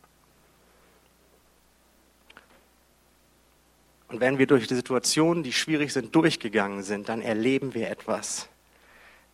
Und 4.11 4.19
wenn 4.19 4.37
wir 4.37 4.45
durch 4.45 4.67
die 4.67 4.75
Situationen, 4.75 5.41
die 5.41 5.53
schwierig 5.53 5.93
sind, 5.93 6.13
durchgegangen 6.13 6.83
sind, 6.83 7.07
dann 7.07 7.21
erleben 7.21 7.73
wir 7.73 7.89
etwas, 7.89 8.49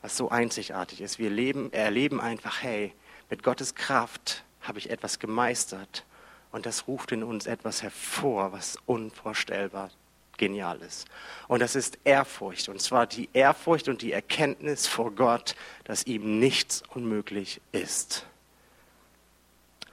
was 0.04 0.16
so 0.16 0.30
einzigartig 0.30 1.02
ist. 1.02 1.18
Wir 1.18 1.32
leben, 1.32 1.74
erleben 1.74 2.22
einfach, 2.22 2.62
hey, 2.62 2.94
mit 3.32 3.42
Gottes 3.42 3.74
Kraft 3.74 4.44
habe 4.62 4.78
ich 4.78 4.92
etwas 4.92 5.18
gemeistert. 5.18 6.06
Und 6.52 6.68
das 6.68 6.88
ruft 6.88 7.12
in 7.12 7.24
uns 7.24 7.48
etwas 7.48 7.82
hervor, 7.82 8.52
was 8.52 8.78
unvorstellbar 8.86 9.90
genial 10.38 10.80
ist. 10.82 11.08
Und 11.48 11.64
das 11.64 11.76
ist 11.76 11.98
Ehrfurcht. 12.04 12.70
Und 12.70 12.80
zwar 12.80 13.08
die 13.08 13.30
Ehrfurcht 13.34 13.90
und 13.90 14.04
die 14.04 14.12
Erkenntnis 14.12 14.86
vor 14.86 15.10
Gott, 15.12 15.56
dass 15.86 16.06
ihm 16.06 16.38
nichts 16.38 16.84
unmöglich 16.94 17.62
ist. 17.72 18.28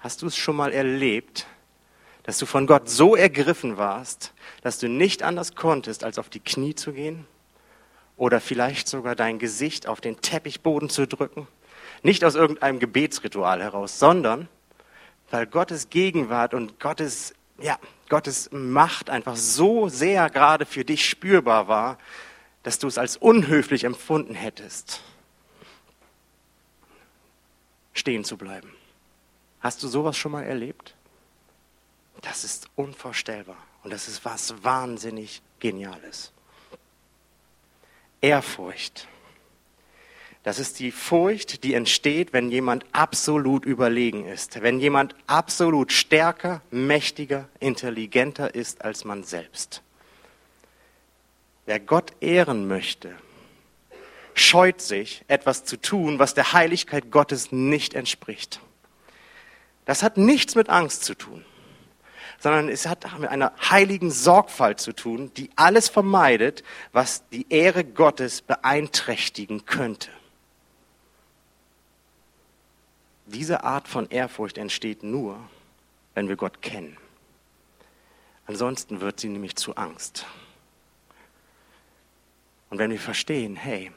Hast 0.01 0.21
du 0.21 0.27
es 0.27 0.37
schon 0.37 0.57
mal 0.57 0.73
erlebt, 0.73 1.47
dass 2.25 2.39
du 2.39 2.47
von 2.47 2.67
Gott 2.67 2.89
so 2.89 3.15
ergriffen 3.15 3.77
warst, 3.77 4.33
dass 4.63 4.79
du 4.79 4.89
nicht 4.89 5.23
anders 5.23 5.55
konntest, 5.55 6.05
als 6.05 6.19
auf 6.19 6.29
die 6.29 6.41
Knie 6.41 6.75
zu 6.75 6.93
gehen 6.93 7.27
oder 8.17 8.41
vielleicht 8.41 8.89
sogar 8.89 9.15
dein 9.15 9.39
Gesicht 9.39 9.87
auf 9.87 10.01
den 10.01 10.21
Teppichboden 10.21 10.89
zu 10.89 11.07
drücken. 11.07 11.47
Nicht 12.03 12.25
aus 12.25 12.35
irgendeinem 12.35 12.81
Gebetsritual 12.81 13.63
heraus, 13.63 13.99
sondern 13.99 14.49
weil 15.31 15.47
Gottes 15.47 15.91
Gegenwart 15.91 16.55
und 16.55 16.81
Gottes, 16.81 17.35
ja, 17.59 17.79
Gottes 18.09 18.51
Macht 18.53 19.11
einfach 19.11 19.37
so 19.37 19.89
sehr 19.89 20.31
gerade 20.31 20.67
für 20.67 20.85
dich 20.85 21.09
spürbar 21.09 21.69
war, 21.69 21.99
dass 22.63 22.79
du 22.79 22.87
es 22.87 22.99
als 22.99 23.17
unhöflich 23.17 23.85
empfunden 23.85 24.35
hättest, 24.35 25.03
stehen 27.93 28.25
zu 28.25 28.37
bleiben. 28.37 28.71
Hast 29.61 29.83
du 29.83 29.89
sowas 29.89 30.17
schon 30.17 30.33
mal 30.33 30.45
erlebt? 30.45 30.95
Das 32.25 32.43
ist 32.43 32.69
unvorstellbar. 32.75 33.57
Und 33.83 33.93
das 33.93 34.09
ist 34.09 34.25
was 34.25 34.65
wahnsinnig 34.65 35.43
Geniales. 35.61 36.33
Ehrfurcht 38.21 39.07
Das 40.43 40.59
ist 40.59 40.79
die 40.79 40.91
Furcht, 40.91 41.65
die 41.65 41.75
entsteht, 41.75 42.33
wenn 42.33 42.51
jemand 42.51 42.85
absolut 42.93 43.65
überlegen 43.67 44.27
ist, 44.27 44.63
wenn 44.63 44.81
jemand 44.81 45.15
absolut 45.27 45.93
stärker, 45.93 46.63
mächtiger, 46.71 47.49
intelligenter 47.61 48.55
ist 48.55 48.83
als 48.85 49.05
man 49.05 49.25
selbst. 49.25 49.83
Wer 51.67 51.81
Gott 51.81 52.13
ehren 52.21 52.69
möchte, 52.69 53.15
scheut 54.35 54.83
sich, 54.83 55.25
etwas 55.29 55.65
zu 55.65 55.81
tun, 55.81 56.19
was 56.19 56.35
der 56.35 56.53
Heiligkeit 56.53 57.11
Gottes 57.11 57.53
nicht 57.53 57.95
entspricht. 57.95 58.61
Das 59.87 60.03
hat 60.03 60.17
nichts 60.19 60.55
mit 60.55 60.69
Angst 60.69 61.05
zu 61.05 61.15
tun, 61.15 61.45
sondern 62.45 62.69
es 62.69 62.87
hat 62.87 63.07
mit 63.19 63.31
einer 63.31 63.55
heiligen 63.71 64.11
Sorgfalt 64.11 64.79
zu 64.79 64.93
tun, 64.93 65.33
die 65.35 65.49
alles 65.57 65.89
vermeidet, 65.89 66.63
was 66.93 67.27
die 67.31 67.47
Ehre 67.49 67.85
Gottes 67.85 68.43
beeinträchtigen 68.43 69.65
könnte. 69.65 70.11
Diese 73.25 73.65
Art 73.65 73.89
von 73.89 74.11
Ehrfurcht 74.11 74.59
entsteht 74.59 75.03
nur, 75.03 75.41
wenn 76.13 76.29
wir 76.29 76.37
Gott 76.37 76.61
kennen. 76.61 76.99
Ansonsten 78.47 79.01
wird 79.01 79.21
sie 79.21 79.31
nämlich 79.31 79.57
zu 79.57 79.77
Angst. 79.77 80.27
Und 82.69 82.77
wenn 82.77 82.91
wir 82.91 83.01
verstehen, 83.01 83.57
hey, 83.57 83.91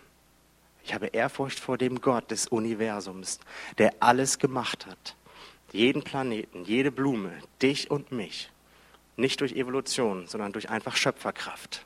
ich 0.86 0.94
habe 0.94 1.08
Ehrfurcht 1.08 1.60
vor 1.60 1.78
dem 1.78 2.00
Gott 2.00 2.32
des 2.32 2.48
Universums, 2.48 3.42
der 3.78 3.94
alles 4.00 4.40
gemacht 4.40 4.86
hat, 4.86 5.17
jeden 5.72 6.04
Planeten, 6.04 6.64
jede 6.64 6.92
Blume, 6.92 7.32
dich 7.62 7.92
und 7.92 8.12
mich, 8.12 8.52
nicht 9.16 9.42
durch 9.42 9.54
Evolution, 9.54 10.28
sondern 10.28 10.54
durch 10.54 10.70
einfach 10.70 10.96
Schöpferkraft. 10.96 11.86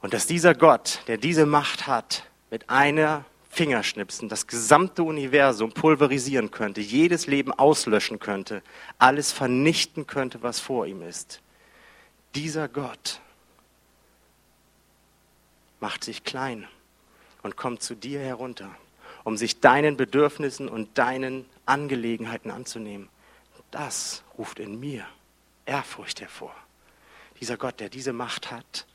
Und 0.00 0.12
dass 0.12 0.26
dieser 0.26 0.54
Gott, 0.54 1.00
der 1.06 1.16
diese 1.16 1.46
Macht 1.46 1.86
hat, 1.86 2.28
mit 2.50 2.68
einer 2.68 3.24
Fingerschnipsen 3.48 4.28
das 4.28 4.46
gesamte 4.46 5.02
Universum 5.02 5.72
pulverisieren 5.72 6.50
könnte, 6.50 6.80
jedes 6.80 7.26
Leben 7.26 7.52
auslöschen 7.52 8.18
könnte, 8.18 8.62
alles 8.98 9.32
vernichten 9.32 10.06
könnte, 10.06 10.42
was 10.42 10.60
vor 10.60 10.86
ihm 10.86 11.02
ist. 11.02 11.40
Dieser 12.34 12.68
Gott 12.68 13.20
macht 15.80 16.04
sich 16.04 16.24
klein 16.24 16.66
und 17.42 17.56
kommt 17.56 17.82
zu 17.82 17.94
dir 17.94 18.20
herunter, 18.20 18.74
um 19.24 19.36
sich 19.36 19.60
deinen 19.60 19.96
Bedürfnissen 19.96 20.68
und 20.68 20.96
deinen 20.98 21.46
Angelegenheiten 21.66 22.50
anzunehmen. 22.50 23.08
Das 23.70 24.22
ruft 24.38 24.60
in 24.60 24.78
mir 24.78 25.04
Ehrfurcht 25.66 26.20
hervor. 26.20 26.54
Dieser 27.40 27.56
Gott, 27.56 27.80
der 27.80 27.88
diese 27.88 28.12
Macht 28.12 28.52
hat, 28.52 28.86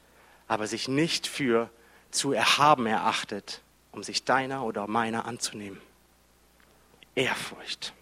aber 0.47 0.67
sich 0.67 0.87
nicht 0.87 1.27
für 1.27 1.69
zu 2.11 2.31
erhaben 2.31 2.85
erachtet, 2.85 3.61
um 3.91 4.03
sich 4.03 4.23
deiner 4.23 4.63
oder 4.63 4.87
meiner 4.87 5.25
anzunehmen. 5.25 5.81
Ehrfurcht. 7.15 7.93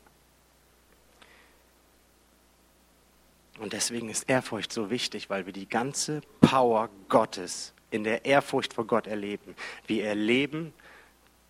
Und 3.58 3.74
deswegen 3.74 4.10
ist 4.10 4.30
Ehrfurcht 4.30 4.72
so 4.72 4.92
wichtig, 4.92 5.30
weil 5.30 5.46
wir 5.48 5.54
die 5.54 5.68
ganze 5.68 6.22
Power 6.42 6.90
Gottes 7.10 7.74
in 7.90 8.04
der 8.04 8.26
Ehrfurcht 8.26 8.74
vor 8.74 8.86
Gott 8.86 9.08
erleben. 9.08 9.56
Wir 9.88 10.06
erleben, 10.06 10.74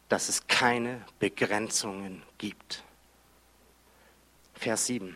dass 0.10 0.30
es 0.30 0.48
keine 0.48 1.02
Begrenzungen 1.20 2.24
gibt. 2.38 2.84
Vers 4.56 4.88
7. 4.88 5.16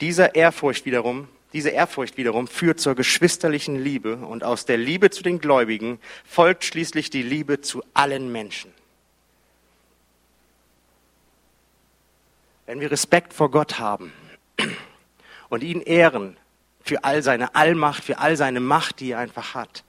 Dieser 0.00 0.34
Ehrfurcht 0.34 0.84
wiederum 0.84 1.28
diese 1.52 1.70
Ehrfurcht 1.70 2.16
wiederum 2.16 2.46
führt 2.46 2.80
zur 2.80 2.94
geschwisterlichen 2.94 3.76
Liebe 3.76 4.16
und 4.16 4.44
aus 4.44 4.66
der 4.66 4.76
Liebe 4.76 5.10
zu 5.10 5.22
den 5.22 5.40
Gläubigen 5.40 5.98
folgt 6.24 6.64
schließlich 6.64 7.10
die 7.10 7.22
Liebe 7.22 7.60
zu 7.60 7.82
allen 7.92 8.30
Menschen. 8.30 8.72
Wenn 12.66 12.80
wir 12.80 12.90
Respekt 12.90 13.34
vor 13.34 13.50
Gott 13.50 13.80
haben 13.80 14.12
und 15.48 15.64
ihn 15.64 15.80
ehren 15.80 16.36
für 16.84 17.02
all 17.02 17.22
seine 17.22 17.56
Allmacht, 17.56 18.04
für 18.04 18.18
all 18.18 18.36
seine 18.36 18.60
Macht, 18.60 19.00
die 19.00 19.10
er 19.10 19.18
einfach 19.18 19.54
hat, 19.54 19.82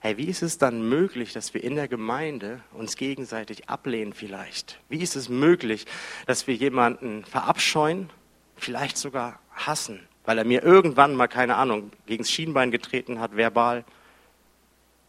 hey, 0.00 0.16
wie 0.16 0.26
ist 0.26 0.42
es 0.42 0.58
dann 0.58 0.88
möglich, 0.88 1.32
dass 1.32 1.54
wir 1.54 1.62
in 1.62 1.76
der 1.76 1.88
Gemeinde 1.88 2.60
uns 2.72 2.96
gegenseitig 2.96 3.68
ablehnen 3.68 4.12
vielleicht? 4.12 4.80
Wie 4.88 5.00
ist 5.00 5.16
es 5.16 5.28
möglich, 5.28 5.86
dass 6.26 6.46
wir 6.46 6.54
jemanden 6.54 7.24
verabscheuen, 7.24 8.10
vielleicht 8.56 8.96
sogar 8.96 9.40
hassen? 9.52 10.00
weil 10.24 10.38
er 10.38 10.44
mir 10.44 10.62
irgendwann 10.62 11.14
mal, 11.14 11.28
keine 11.28 11.56
Ahnung, 11.56 11.90
gegen 12.06 12.22
das 12.22 12.30
Schienbein 12.30 12.70
getreten 12.70 13.20
hat, 13.20 13.36
verbal. 13.36 13.84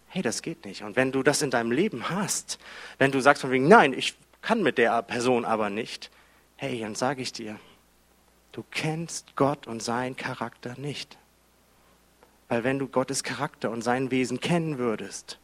Hey, 0.08 0.22
das 0.22 0.42
geht 0.42 0.66
nicht. 0.66 0.84
Und 0.84 0.96
wenn 0.96 1.12
du 1.12 1.24
das 1.24 1.42
in 1.42 1.52
deinem 1.52 1.72
Leben 1.72 2.10
hast, 2.10 2.60
wenn 2.98 3.12
du 3.12 3.20
sagst 3.20 3.42
von 3.42 3.52
wegen, 3.52 3.68
nein, 3.68 3.94
ich 3.94 4.16
kann 4.42 4.64
mit 4.64 4.78
der 4.78 5.02
Person 5.04 5.46
aber 5.46 5.70
nicht, 5.70 6.10
hey, 6.56 6.80
dann 6.80 6.96
sage 6.96 7.22
ich 7.22 7.32
dir, 7.32 7.60
du 8.52 8.64
kennst 8.72 9.36
Gott 9.36 9.68
und 9.68 9.84
seinen 9.84 10.16
Charakter 10.16 10.74
nicht. 10.78 11.18
Weil 12.52 12.66
wenn 12.66 12.80
du 12.80 12.90
Gottes 12.90 13.24
Charakter 13.24 13.72
und 13.72 13.82
sein 13.82 14.12
Wesen 14.12 14.42
kennen 14.42 14.78
würdest, 14.78 15.40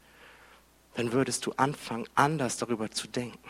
dann 0.95 1.13
würdest 1.13 1.45
du 1.45 1.53
anfangen, 1.53 2.05
anders 2.15 2.57
darüber 2.57 2.91
zu 2.91 3.07
denken. 3.07 3.49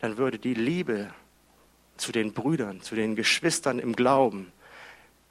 Dann 0.00 0.18
würde 0.18 0.38
die 0.38 0.52
Liebe 0.52 1.10
zu 1.96 2.12
den 2.12 2.34
Brüdern, 2.34 2.82
zu 2.82 2.94
den 2.94 3.16
Geschwistern 3.16 3.78
im 3.78 3.96
Glauben, 3.96 4.52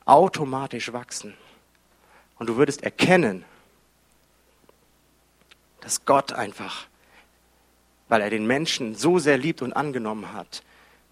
automatisch 0.05 0.91
wachsen. 0.91 1.35
Und 2.39 2.49
du 2.49 2.57
würdest 2.57 2.81
erkennen, 2.81 3.45
dass 5.81 6.05
Gott 6.05 6.33
einfach, 6.33 6.87
weil 8.07 8.21
er 8.21 8.31
den 8.31 8.47
Menschen 8.47 8.95
so 8.95 9.19
sehr 9.19 9.37
liebt 9.37 9.61
und 9.61 9.73
angenommen 9.73 10.33
hat, 10.33 10.63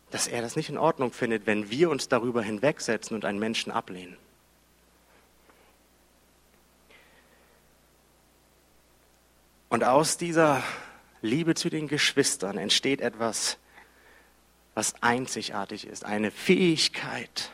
dass 0.09 0.25
er 0.25 0.41
das 0.41 0.55
nicht 0.55 0.69
in 0.69 0.79
Ordnung 0.79 1.11
findet, 1.11 1.45
wenn 1.45 1.69
wir 1.69 1.91
uns 1.91 2.07
darüber 2.07 2.41
hinwegsetzen 2.41 3.13
und 3.13 3.23
einen 3.23 3.37
Menschen 3.37 3.71
ablehnen. 3.71 4.17
Und 9.77 9.83
aus 9.83 10.17
dieser 10.17 10.63
Liebe 11.21 11.53
zu 11.53 11.69
den 11.69 11.87
Geschwistern 11.87 12.57
entsteht 12.57 12.99
etwas, 12.99 13.59
was 14.73 14.95
einzigartig 15.03 15.85
ist, 15.85 16.03
eine 16.03 16.31
Fähigkeit, 16.31 17.51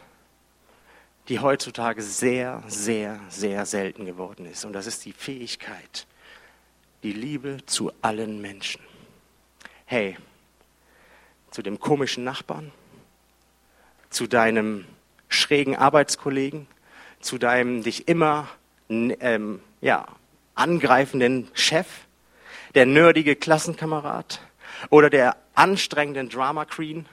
die 1.28 1.40
heutzutage 1.40 2.02
sehr, 2.02 2.64
sehr, 2.68 3.20
sehr 3.28 3.66
selten 3.66 4.06
geworden 4.06 4.46
ist. 4.46 4.64
Und 4.64 4.72
das 4.72 4.88
ist 4.88 5.04
die 5.04 5.12
Fähigkeit, 5.12 6.08
die 7.04 7.12
Liebe 7.12 7.58
zu 7.66 7.92
allen 8.02 8.40
Menschen. 8.40 8.80
Hey, 9.84 10.16
zu 11.52 11.62
dem 11.62 11.78
komischen 11.78 12.24
Nachbarn, 12.24 12.72
zu 14.10 14.28
deinem 14.28 14.86
schrägen 15.28 15.76
Arbeitskollegen, 15.76 16.68
zu 17.20 17.38
deinem 17.38 17.84
dich 17.84 18.08
immer 18.08 18.48
ähm, 18.88 19.60
ja, 19.82 20.08
angreifenden 20.56 21.50
Chef, 21.54 21.88
der 22.76 22.86
nerdige 22.86 23.36
Klassenkamerad 23.36 24.42
oder 24.90 25.10
der 25.10 25.38
anstrengenden 25.56 26.30
Drama 26.30 26.66
Queen 26.66 27.06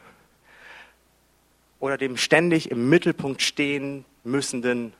oder 1.78 1.98
dem 1.98 2.16
ständig 2.16 2.70
im 2.70 2.88
Mittelpunkt 2.88 3.42
stehen 3.42 4.04
müssenden 4.24 4.92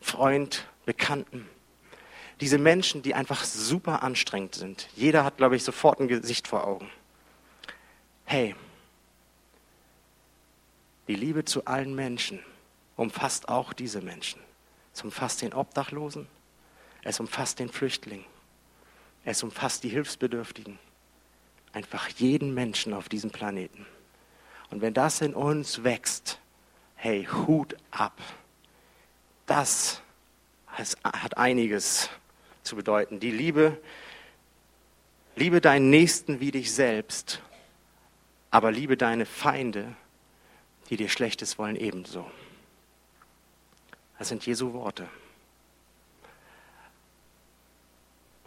Freund, 0.00 0.66
Bekannten. 0.84 1.48
Diese 2.40 2.56
Menschen, 2.56 3.02
die 3.02 3.14
einfach 3.14 3.44
super 3.44 4.02
anstrengend 4.02 4.54
sind. 4.54 4.88
Jeder 4.94 5.24
hat, 5.24 5.36
glaube 5.36 5.56
ich, 5.56 5.64
sofort 5.64 6.00
ein 6.00 6.08
Gesicht 6.08 6.48
vor 6.48 6.66
Augen. 6.66 6.88
Hey, 8.24 8.54
die 11.08 11.14
Liebe 11.14 11.44
zu 11.44 11.64
allen 11.64 11.94
Menschen 11.94 12.40
umfasst 12.96 13.48
auch 13.48 13.72
diese 13.72 14.00
Menschen. 14.00 14.40
Es 14.94 15.02
umfasst 15.02 15.42
den 15.42 15.52
Obdachlosen, 15.52 16.26
es 17.02 17.20
umfasst 17.20 17.58
den 17.58 17.68
Flüchtling, 17.68 18.24
es 19.28 19.42
umfasst 19.42 19.84
die 19.84 19.90
Hilfsbedürftigen, 19.90 20.78
einfach 21.74 22.08
jeden 22.08 22.54
Menschen 22.54 22.94
auf 22.94 23.10
diesem 23.10 23.30
Planeten. 23.30 23.84
Und 24.70 24.80
wenn 24.80 24.94
das 24.94 25.20
in 25.20 25.34
uns 25.34 25.84
wächst, 25.84 26.40
hey, 26.96 27.26
Hut 27.26 27.76
ab. 27.90 28.18
Das 29.44 30.00
hat 31.04 31.36
einiges 31.36 32.08
zu 32.62 32.76
bedeuten. 32.76 33.20
Die 33.20 33.30
Liebe, 33.30 33.78
liebe 35.36 35.60
deinen 35.60 35.90
Nächsten 35.90 36.40
wie 36.40 36.50
dich 36.50 36.72
selbst, 36.72 37.42
aber 38.50 38.72
liebe 38.72 38.96
deine 38.96 39.26
Feinde, 39.26 39.94
die 40.88 40.96
dir 40.96 41.10
Schlechtes 41.10 41.58
wollen, 41.58 41.76
ebenso. 41.76 42.30
Das 44.18 44.28
sind 44.28 44.46
Jesu 44.46 44.72
Worte. 44.72 45.06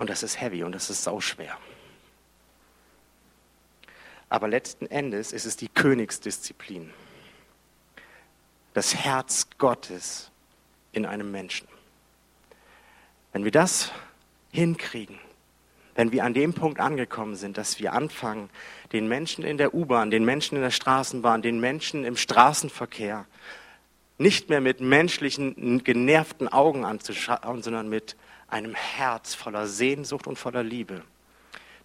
Und 0.02 0.10
das 0.10 0.24
ist 0.24 0.42
heavy 0.42 0.64
und 0.64 0.72
das 0.72 0.90
ist 0.90 1.04
sauschwer. 1.04 1.56
Aber 4.30 4.48
letzten 4.48 4.88
Endes 4.88 5.32
ist 5.32 5.46
es 5.46 5.58
die 5.58 5.68
Königsdisziplin. 5.68 6.92
Das 8.74 8.96
Herz 8.96 9.46
Gottes 9.60 10.32
in 10.92 11.06
einem 11.06 11.30
Menschen. 11.30 11.68
Wenn 13.32 13.44
wir 13.44 13.52
das 13.52 13.92
hinkriegen, 14.52 15.20
wenn 15.94 16.12
wir 16.12 16.26
an 16.26 16.34
dem 16.34 16.56
Punkt 16.56 16.80
angekommen 16.80 17.36
sind, 17.36 17.60
dass 17.60 17.80
wir 17.80 17.94
anfangen, 17.94 18.50
den 18.94 19.08
Menschen 19.08 19.44
in 19.44 19.60
der 19.60 19.76
U-Bahn, 19.76 20.10
den 20.10 20.26
Menschen 20.26 20.56
in 20.56 20.64
der 20.64 20.72
Straßenbahn, 20.72 21.44
den 21.44 21.60
Menschen 21.60 22.06
im 22.06 22.18
Straßenverkehr 22.18 23.28
nicht 24.18 24.50
mehr 24.50 24.62
mit 24.62 24.82
menschlichen, 24.82 25.84
genervten 25.84 26.48
Augen 26.48 26.86
anzuschauen, 26.86 27.62
sondern 27.62 27.88
mit 27.88 28.16
einem 28.52 28.76
Herz 28.76 29.34
voller 29.34 29.68
Sehnsucht 29.68 30.28
und 30.28 30.38
voller 30.38 30.64
Liebe, 30.64 31.04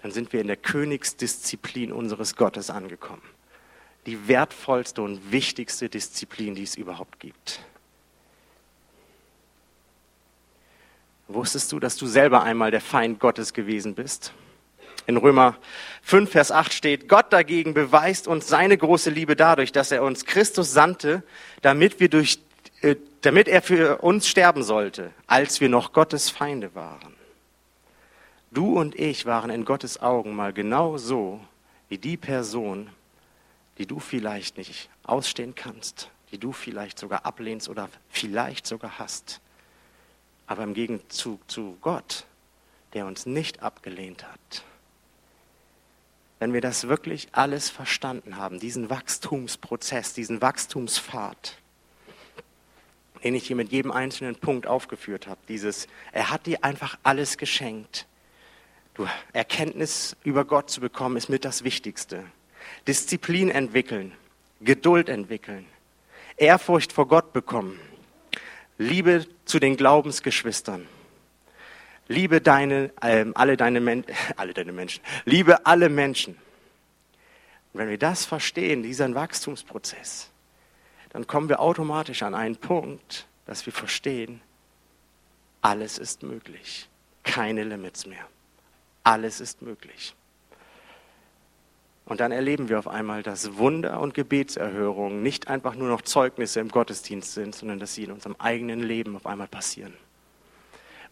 dann 0.02 0.10
sind 0.10 0.32
wir 0.32 0.40
in 0.40 0.46
der 0.46 0.56
Königsdisziplin 0.56 1.92
unseres 1.92 2.36
Gottes 2.36 2.70
angekommen. 2.70 3.22
Die 4.06 4.28
wertvollste 4.28 5.02
und 5.02 5.32
wichtigste 5.32 5.88
Disziplin, 5.88 6.54
die 6.54 6.62
es 6.62 6.76
überhaupt 6.76 7.18
gibt. 7.18 7.60
Wusstest 11.28 11.72
du, 11.72 11.80
dass 11.80 11.96
du 11.96 12.06
selber 12.06 12.42
einmal 12.42 12.70
der 12.70 12.80
Feind 12.80 13.18
Gottes 13.18 13.52
gewesen 13.52 13.94
bist? 13.94 14.32
In 15.08 15.16
Römer 15.16 15.56
5, 16.02 16.30
Vers 16.30 16.52
8 16.52 16.72
steht, 16.72 17.08
Gott 17.08 17.32
dagegen 17.32 17.74
beweist 17.74 18.26
uns 18.26 18.48
seine 18.48 18.76
große 18.76 19.10
Liebe 19.10 19.36
dadurch, 19.36 19.70
dass 19.70 19.92
er 19.92 20.02
uns 20.02 20.24
Christus 20.24 20.72
sandte, 20.72 21.22
damit, 21.62 22.00
wir 22.00 22.08
durch, 22.08 22.40
damit 23.22 23.48
er 23.48 23.62
für 23.62 23.98
uns 23.98 24.28
sterben 24.28 24.62
sollte, 24.62 25.12
als 25.26 25.60
wir 25.60 25.68
noch 25.68 25.92
Gottes 25.92 26.30
Feinde 26.30 26.74
waren. 26.74 27.14
Du 28.50 28.78
und 28.78 28.94
ich 28.98 29.26
waren 29.26 29.50
in 29.50 29.64
Gottes 29.64 30.00
Augen 30.00 30.34
mal 30.34 30.52
genau 30.52 30.96
so 30.98 31.40
wie 31.88 31.98
die 31.98 32.16
Person, 32.16 32.90
die 33.78 33.86
du 33.86 33.98
vielleicht 33.98 34.56
nicht 34.56 34.88
ausstehen 35.02 35.54
kannst, 35.54 36.10
die 36.30 36.38
du 36.38 36.52
vielleicht 36.52 36.98
sogar 36.98 37.26
ablehnst 37.26 37.68
oder 37.68 37.88
vielleicht 38.08 38.66
sogar 38.66 38.98
hast. 38.98 39.40
Aber 40.46 40.62
im 40.62 40.74
Gegenzug 40.74 41.50
zu 41.50 41.76
Gott, 41.80 42.24
der 42.92 43.06
uns 43.06 43.26
nicht 43.26 43.62
abgelehnt 43.62 44.24
hat. 44.24 44.64
Wenn 46.38 46.52
wir 46.52 46.60
das 46.60 46.88
wirklich 46.88 47.28
alles 47.32 47.70
verstanden 47.70 48.36
haben, 48.36 48.60
diesen 48.60 48.90
Wachstumsprozess, 48.90 50.12
diesen 50.12 50.40
Wachstumspfad, 50.40 51.58
den 53.26 53.34
ich 53.34 53.48
hier 53.48 53.56
mit 53.56 53.72
jedem 53.72 53.90
einzelnen 53.90 54.36
Punkt 54.36 54.68
aufgeführt 54.68 55.26
habe, 55.26 55.40
dieses, 55.48 55.88
er 56.12 56.30
hat 56.30 56.46
dir 56.46 56.62
einfach 56.62 56.96
alles 57.02 57.38
geschenkt. 57.38 58.06
Du, 58.94 59.08
Erkenntnis 59.32 60.14
über 60.22 60.44
Gott 60.44 60.70
zu 60.70 60.80
bekommen, 60.80 61.16
ist 61.16 61.28
mit 61.28 61.44
das 61.44 61.64
Wichtigste. 61.64 62.22
Disziplin 62.86 63.50
entwickeln, 63.50 64.12
Geduld 64.60 65.08
entwickeln, 65.08 65.66
Ehrfurcht 66.36 66.92
vor 66.92 67.08
Gott 67.08 67.32
bekommen, 67.32 67.80
Liebe 68.78 69.26
zu 69.44 69.58
den 69.58 69.76
Glaubensgeschwistern. 69.76 70.86
Liebe 72.06 72.40
deine, 72.40 72.92
äh, 73.02 73.24
alle, 73.34 73.56
deine 73.56 74.04
alle 74.36 74.54
deine 74.54 74.70
Menschen. 74.70 75.02
Liebe 75.24 75.66
alle 75.66 75.88
Menschen. 75.88 76.36
Und 77.72 77.80
wenn 77.80 77.88
wir 77.88 77.98
das 77.98 78.24
verstehen, 78.24 78.84
diesen 78.84 79.16
Wachstumsprozess, 79.16 80.30
dann 81.16 81.26
kommen 81.26 81.48
wir 81.48 81.60
automatisch 81.60 82.22
an 82.22 82.34
einen 82.34 82.56
Punkt, 82.56 83.26
dass 83.46 83.64
wir 83.64 83.72
verstehen, 83.72 84.42
alles 85.62 85.96
ist 85.96 86.22
möglich. 86.22 86.90
Keine 87.22 87.64
Limits 87.64 88.04
mehr. 88.04 88.26
Alles 89.02 89.40
ist 89.40 89.62
möglich. 89.62 90.14
Und 92.04 92.20
dann 92.20 92.32
erleben 92.32 92.68
wir 92.68 92.78
auf 92.78 92.86
einmal, 92.86 93.22
dass 93.22 93.56
Wunder 93.56 93.98
und 94.00 94.12
Gebetserhörungen 94.12 95.22
nicht 95.22 95.48
einfach 95.48 95.74
nur 95.74 95.88
noch 95.88 96.02
Zeugnisse 96.02 96.60
im 96.60 96.68
Gottesdienst 96.68 97.32
sind, 97.32 97.54
sondern 97.54 97.78
dass 97.78 97.94
sie 97.94 98.04
in 98.04 98.12
unserem 98.12 98.36
eigenen 98.38 98.82
Leben 98.82 99.16
auf 99.16 99.24
einmal 99.24 99.48
passieren. 99.48 99.94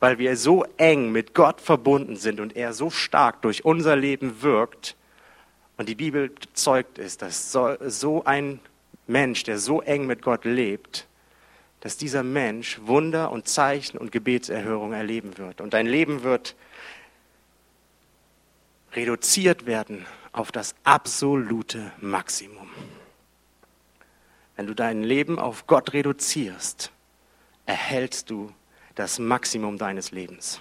Weil 0.01 0.19
wir 0.19 0.37
so 0.37 0.67
eng 0.77 1.13
mit 1.13 1.33
Gott 1.33 1.63
verbunden 1.63 2.17
sind 2.17 2.41
und 2.41 2.57
er 2.57 2.75
so 2.75 2.91
stark 2.91 3.41
durch 3.41 3.65
unser 3.65 3.97
Leben 3.97 4.43
wirkt. 4.43 4.97
Und 5.79 5.89
die 5.89 5.95
Bibel 5.95 6.31
zeugt 6.53 6.99
ist, 6.99 7.23
dass 7.23 7.51
so 7.53 8.25
ein 8.27 8.61
Mensch, 9.07 9.43
der 9.45 9.59
so 9.59 9.81
eng 9.83 10.07
mit 10.07 10.23
Gott 10.23 10.45
lebt, 10.45 11.07
dass 11.81 11.99
dieser 11.99 12.23
Mensch 12.23 12.81
Wunder 12.85 13.31
und 13.31 13.47
Zeichen 13.47 13.99
und 13.99 14.11
Gebetserhörungen 14.11 14.95
erleben 14.95 15.37
wird. 15.37 15.61
Und 15.61 15.75
dein 15.75 15.87
Leben 15.87 16.23
wird 16.23 16.57
reduziert 18.95 19.67
werden 19.67 20.07
auf 20.33 20.51
das 20.51 20.75
absolute 20.85 21.93
Maximum. 22.01 22.71
Wenn 24.57 24.67
du 24.67 24.75
dein 24.75 25.03
Leben 25.03 25.39
auf 25.39 25.67
Gott 25.67 25.93
reduzierst, 25.93 26.91
erhältst 27.67 28.31
du 28.31 28.51
das 28.95 29.19
Maximum 29.19 29.77
deines 29.77 30.11
Lebens. 30.11 30.61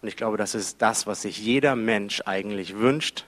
Und 0.00 0.08
ich 0.08 0.16
glaube, 0.16 0.36
das 0.36 0.54
ist 0.54 0.80
das, 0.80 1.06
was 1.06 1.22
sich 1.22 1.38
jeder 1.38 1.74
Mensch 1.74 2.22
eigentlich 2.24 2.76
wünscht, 2.76 3.26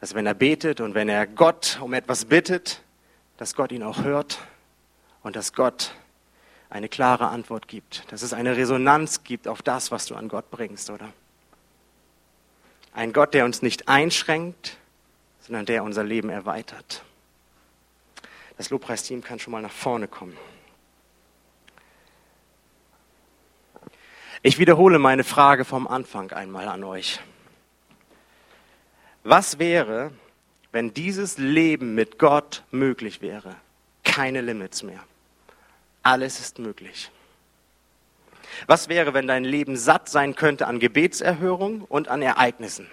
dass 0.00 0.14
wenn 0.14 0.26
er 0.26 0.34
betet 0.34 0.80
und 0.80 0.94
wenn 0.94 1.08
er 1.08 1.26
Gott 1.26 1.78
um 1.80 1.94
etwas 1.94 2.26
bittet, 2.26 2.83
dass 3.36 3.54
Gott 3.54 3.72
ihn 3.72 3.82
auch 3.82 4.02
hört 4.02 4.38
und 5.22 5.36
dass 5.36 5.52
Gott 5.52 5.94
eine 6.70 6.88
klare 6.88 7.28
Antwort 7.28 7.68
gibt, 7.68 8.10
dass 8.12 8.22
es 8.22 8.32
eine 8.32 8.56
Resonanz 8.56 9.22
gibt 9.24 9.48
auf 9.48 9.62
das, 9.62 9.90
was 9.90 10.06
du 10.06 10.14
an 10.14 10.28
Gott 10.28 10.50
bringst, 10.50 10.90
oder? 10.90 11.12
Ein 12.92 13.12
Gott, 13.12 13.34
der 13.34 13.44
uns 13.44 13.62
nicht 13.62 13.88
einschränkt, 13.88 14.76
sondern 15.40 15.66
der 15.66 15.84
unser 15.84 16.04
Leben 16.04 16.30
erweitert. 16.30 17.02
Das 18.56 18.70
Lobpreisteam 18.70 19.22
kann 19.22 19.38
schon 19.38 19.52
mal 19.52 19.62
nach 19.62 19.72
vorne 19.72 20.08
kommen. 20.08 20.36
Ich 24.42 24.58
wiederhole 24.58 24.98
meine 24.98 25.24
Frage 25.24 25.64
vom 25.64 25.88
Anfang 25.88 26.30
einmal 26.32 26.68
an 26.68 26.84
euch. 26.84 27.20
Was 29.22 29.58
wäre, 29.58 30.12
wenn 30.74 30.92
dieses 30.92 31.38
Leben 31.38 31.94
mit 31.94 32.18
Gott 32.18 32.64
möglich 32.72 33.22
wäre? 33.22 33.54
Keine 34.02 34.40
Limits 34.40 34.82
mehr. 34.82 34.98
Alles 36.02 36.40
ist 36.40 36.58
möglich. 36.58 37.12
Was 38.66 38.88
wäre, 38.88 39.14
wenn 39.14 39.28
dein 39.28 39.44
Leben 39.44 39.76
satt 39.76 40.08
sein 40.08 40.34
könnte 40.34 40.66
an 40.66 40.80
Gebetserhörung 40.80 41.82
und 41.82 42.08
an 42.08 42.22
Ereignissen? 42.22 42.90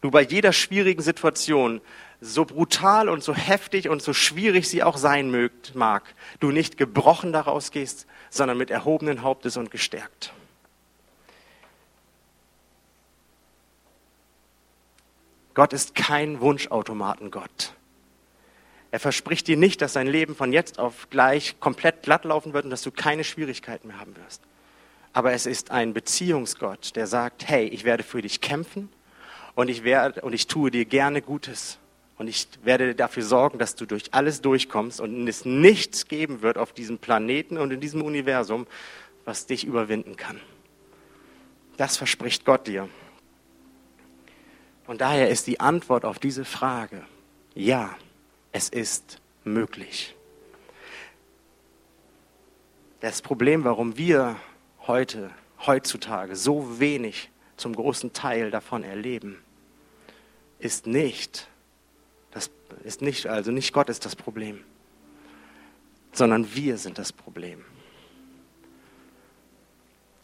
Du 0.00 0.10
bei 0.10 0.22
jeder 0.22 0.54
schwierigen 0.54 1.02
Situation, 1.02 1.82
so 2.22 2.46
brutal 2.46 3.10
und 3.10 3.22
so 3.22 3.34
heftig 3.34 3.90
und 3.90 4.00
so 4.00 4.14
schwierig 4.14 4.70
sie 4.70 4.82
auch 4.82 4.96
sein 4.96 5.30
mag, 5.74 6.14
du 6.40 6.50
nicht 6.50 6.78
gebrochen 6.78 7.34
daraus 7.34 7.72
gehst, 7.72 8.06
sondern 8.30 8.56
mit 8.56 8.70
erhobenen 8.70 9.20
Hauptes 9.20 9.58
und 9.58 9.70
gestärkt. 9.70 10.32
Gott 15.60 15.74
ist 15.74 15.94
kein 15.94 16.40
Wunschautomatengott. 16.40 17.74
Er 18.92 18.98
verspricht 18.98 19.46
dir 19.46 19.58
nicht, 19.58 19.82
dass 19.82 19.92
dein 19.92 20.06
Leben 20.06 20.34
von 20.34 20.54
jetzt 20.54 20.78
auf 20.78 21.10
gleich 21.10 21.60
komplett 21.60 22.02
glatt 22.02 22.24
laufen 22.24 22.54
wird 22.54 22.64
und 22.64 22.70
dass 22.70 22.80
du 22.80 22.90
keine 22.90 23.24
Schwierigkeiten 23.24 23.88
mehr 23.88 24.00
haben 24.00 24.16
wirst. 24.16 24.40
Aber 25.12 25.32
es 25.32 25.44
ist 25.44 25.70
ein 25.70 25.92
Beziehungsgott, 25.92 26.96
der 26.96 27.06
sagt, 27.06 27.46
hey, 27.46 27.66
ich 27.66 27.84
werde 27.84 28.02
für 28.04 28.22
dich 28.22 28.40
kämpfen 28.40 28.88
und 29.54 29.68
ich, 29.68 29.84
werde, 29.84 30.22
und 30.22 30.32
ich 30.32 30.46
tue 30.46 30.70
dir 30.70 30.86
gerne 30.86 31.20
Gutes. 31.20 31.76
Und 32.16 32.28
ich 32.28 32.48
werde 32.62 32.94
dafür 32.94 33.22
sorgen, 33.22 33.58
dass 33.58 33.74
du 33.74 33.84
durch 33.84 34.14
alles 34.14 34.40
durchkommst 34.40 34.98
und 34.98 35.28
es 35.28 35.44
nichts 35.44 36.08
geben 36.08 36.40
wird 36.40 36.56
auf 36.56 36.72
diesem 36.72 36.96
Planeten 36.96 37.58
und 37.58 37.70
in 37.70 37.80
diesem 37.82 38.00
Universum, 38.00 38.66
was 39.26 39.44
dich 39.44 39.66
überwinden 39.66 40.16
kann. 40.16 40.40
Das 41.76 41.98
verspricht 41.98 42.46
Gott 42.46 42.66
dir. 42.66 42.88
Und 44.90 45.02
daher 45.02 45.28
ist 45.28 45.46
die 45.46 45.60
Antwort 45.60 46.04
auf 46.04 46.18
diese 46.18 46.44
Frage, 46.44 47.04
ja, 47.54 47.96
es 48.50 48.68
ist 48.68 49.20
möglich. 49.44 50.16
Das 52.98 53.22
Problem, 53.22 53.62
warum 53.62 53.96
wir 53.96 54.34
heute, 54.88 55.30
heutzutage 55.64 56.34
so 56.34 56.80
wenig 56.80 57.30
zum 57.56 57.76
großen 57.76 58.12
Teil 58.12 58.50
davon 58.50 58.82
erleben, 58.82 59.40
ist 60.58 60.88
nicht, 60.88 61.46
das 62.32 62.50
ist 62.82 63.00
nicht, 63.00 63.28
also 63.28 63.52
nicht 63.52 63.72
Gott 63.72 63.90
ist 63.90 64.04
das 64.04 64.16
Problem, 64.16 64.64
sondern 66.10 66.52
wir 66.56 66.78
sind 66.78 66.98
das 66.98 67.12
Problem. 67.12 67.64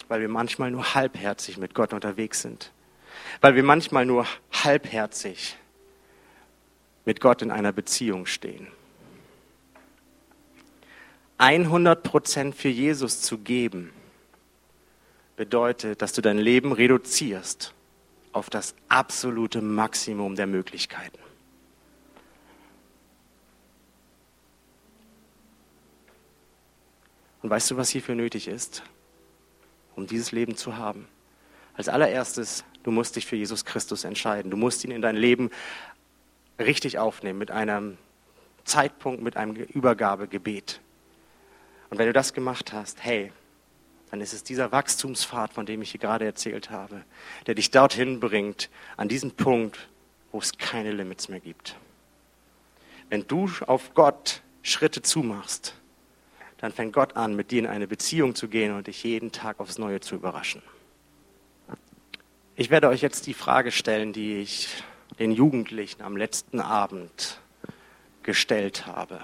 Weil 0.09 0.23
wir 0.23 0.29
manchmal 0.29 0.73
nur 0.73 0.97
halbherzig 0.97 1.57
mit 1.57 1.73
Gott 1.73 1.93
unterwegs 1.93 2.43
sind. 2.43 2.73
Weil 3.41 3.55
wir 3.55 3.63
manchmal 3.63 4.07
nur 4.07 4.27
halbherzig 4.53 5.57
mit 7.05 7.21
Gott 7.21 7.43
in 7.43 7.51
einer 7.51 7.73
Beziehung 7.73 8.27
stehen. 8.27 8.67
100 11.39 12.03
Prozent 12.03 12.55
für 12.55 12.69
Jesus 12.69 13.21
zu 13.21 13.39
geben, 13.39 13.93
bedeutet, 15.37 16.01
dass 16.01 16.13
du 16.13 16.23
dein 16.23 16.39
Leben 16.39 16.73
reduzierst 16.73 17.75
auf 18.33 18.51
das 18.51 18.75
absolute 18.89 19.61
Maximum 19.61 20.35
der 20.35 20.47
Möglichkeiten. 20.47 21.19
Und 27.43 27.51
weißt 27.51 27.71
du, 27.71 27.77
was 27.77 27.91
hierfür 27.91 28.15
nötig 28.15 28.49
ist, 28.49 28.83
um 29.95 30.07
dieses 30.07 30.33
Leben 30.33 30.57
zu 30.57 30.77
haben? 30.77 31.07
Als 31.75 31.89
allererstes, 31.89 32.65
du 32.87 32.93
musst 32.93 33.17
dich 33.17 33.27
für 33.27 33.35
Jesus 33.35 33.65
Christus 33.65 34.05
entscheiden. 34.05 34.51
Du 34.51 34.57
musst 34.57 34.85
ihn 34.85 34.93
in 34.93 35.03
dein 35.03 35.17
Leben 35.17 35.51
richtig 36.59 36.99
aufnehmen 36.99 37.39
mit 37.39 37.51
einem 37.51 37.99
Zeitpunkt, 38.65 39.23
mit 39.23 39.37
einem 39.37 39.57
Übergabegebet. 39.57 40.81
Und 41.91 41.99
wenn 41.99 42.07
du 42.07 42.13
das 42.13 42.33
gemacht 42.33 42.73
hast, 42.73 43.05
hey, 43.05 43.33
dann 44.13 44.21
ist 44.21 44.33
es 44.33 44.45
dieser 44.45 44.71
Wachstumspfad, 44.71 45.53
von 45.53 45.67
dem 45.67 45.83
ich 45.83 45.91
hier 45.91 46.01
gerade 46.01 46.25
erzählt 46.25 46.71
habe, 46.71 47.03
der 47.49 47.57
dich 47.57 47.73
dorthin 47.73 48.21
bringt, 48.21 48.71
an 48.97 49.09
diesen 49.09 49.33
Punkt, 49.33 49.89
wo 50.31 50.39
es 50.39 50.57
keine 50.57 50.93
Limits 50.93 51.29
mehr 51.29 51.41
gibt. 51.41 51.77
Wenn 53.11 53.27
du 53.27 53.51
auf 53.67 53.95
Gott 53.95 54.43
Schritte 54.63 55.03
zumachst, 55.03 55.75
dann 56.59 56.73
fängt 56.73 56.93
Gott 56.93 57.17
an, 57.17 57.35
mit 57.35 57.51
dir 57.51 57.59
in 57.59 57.67
eine 57.67 57.89
Beziehung 57.89 58.37
zu 58.37 58.47
gehen 58.47 58.73
und 58.75 58.87
dich 58.87 59.03
jeden 59.03 59.33
Tag 59.33 59.59
aufs 59.59 59.77
Neue 59.77 59.99
zu 59.99 60.15
überraschen. 60.15 60.63
Ich 62.59 62.71
werde 62.71 62.89
euch 62.89 63.03
jetzt 63.03 63.27
die 63.27 63.35
Frage 63.35 63.71
stellen, 63.71 64.15
die 64.15 64.39
ich 64.39 64.83
den 65.19 65.31
Jugendlichen 65.31 66.01
am 66.01 66.17
letzten 66.17 66.59
Abend 66.59 67.39
gestellt 68.23 68.87
habe. 68.87 69.21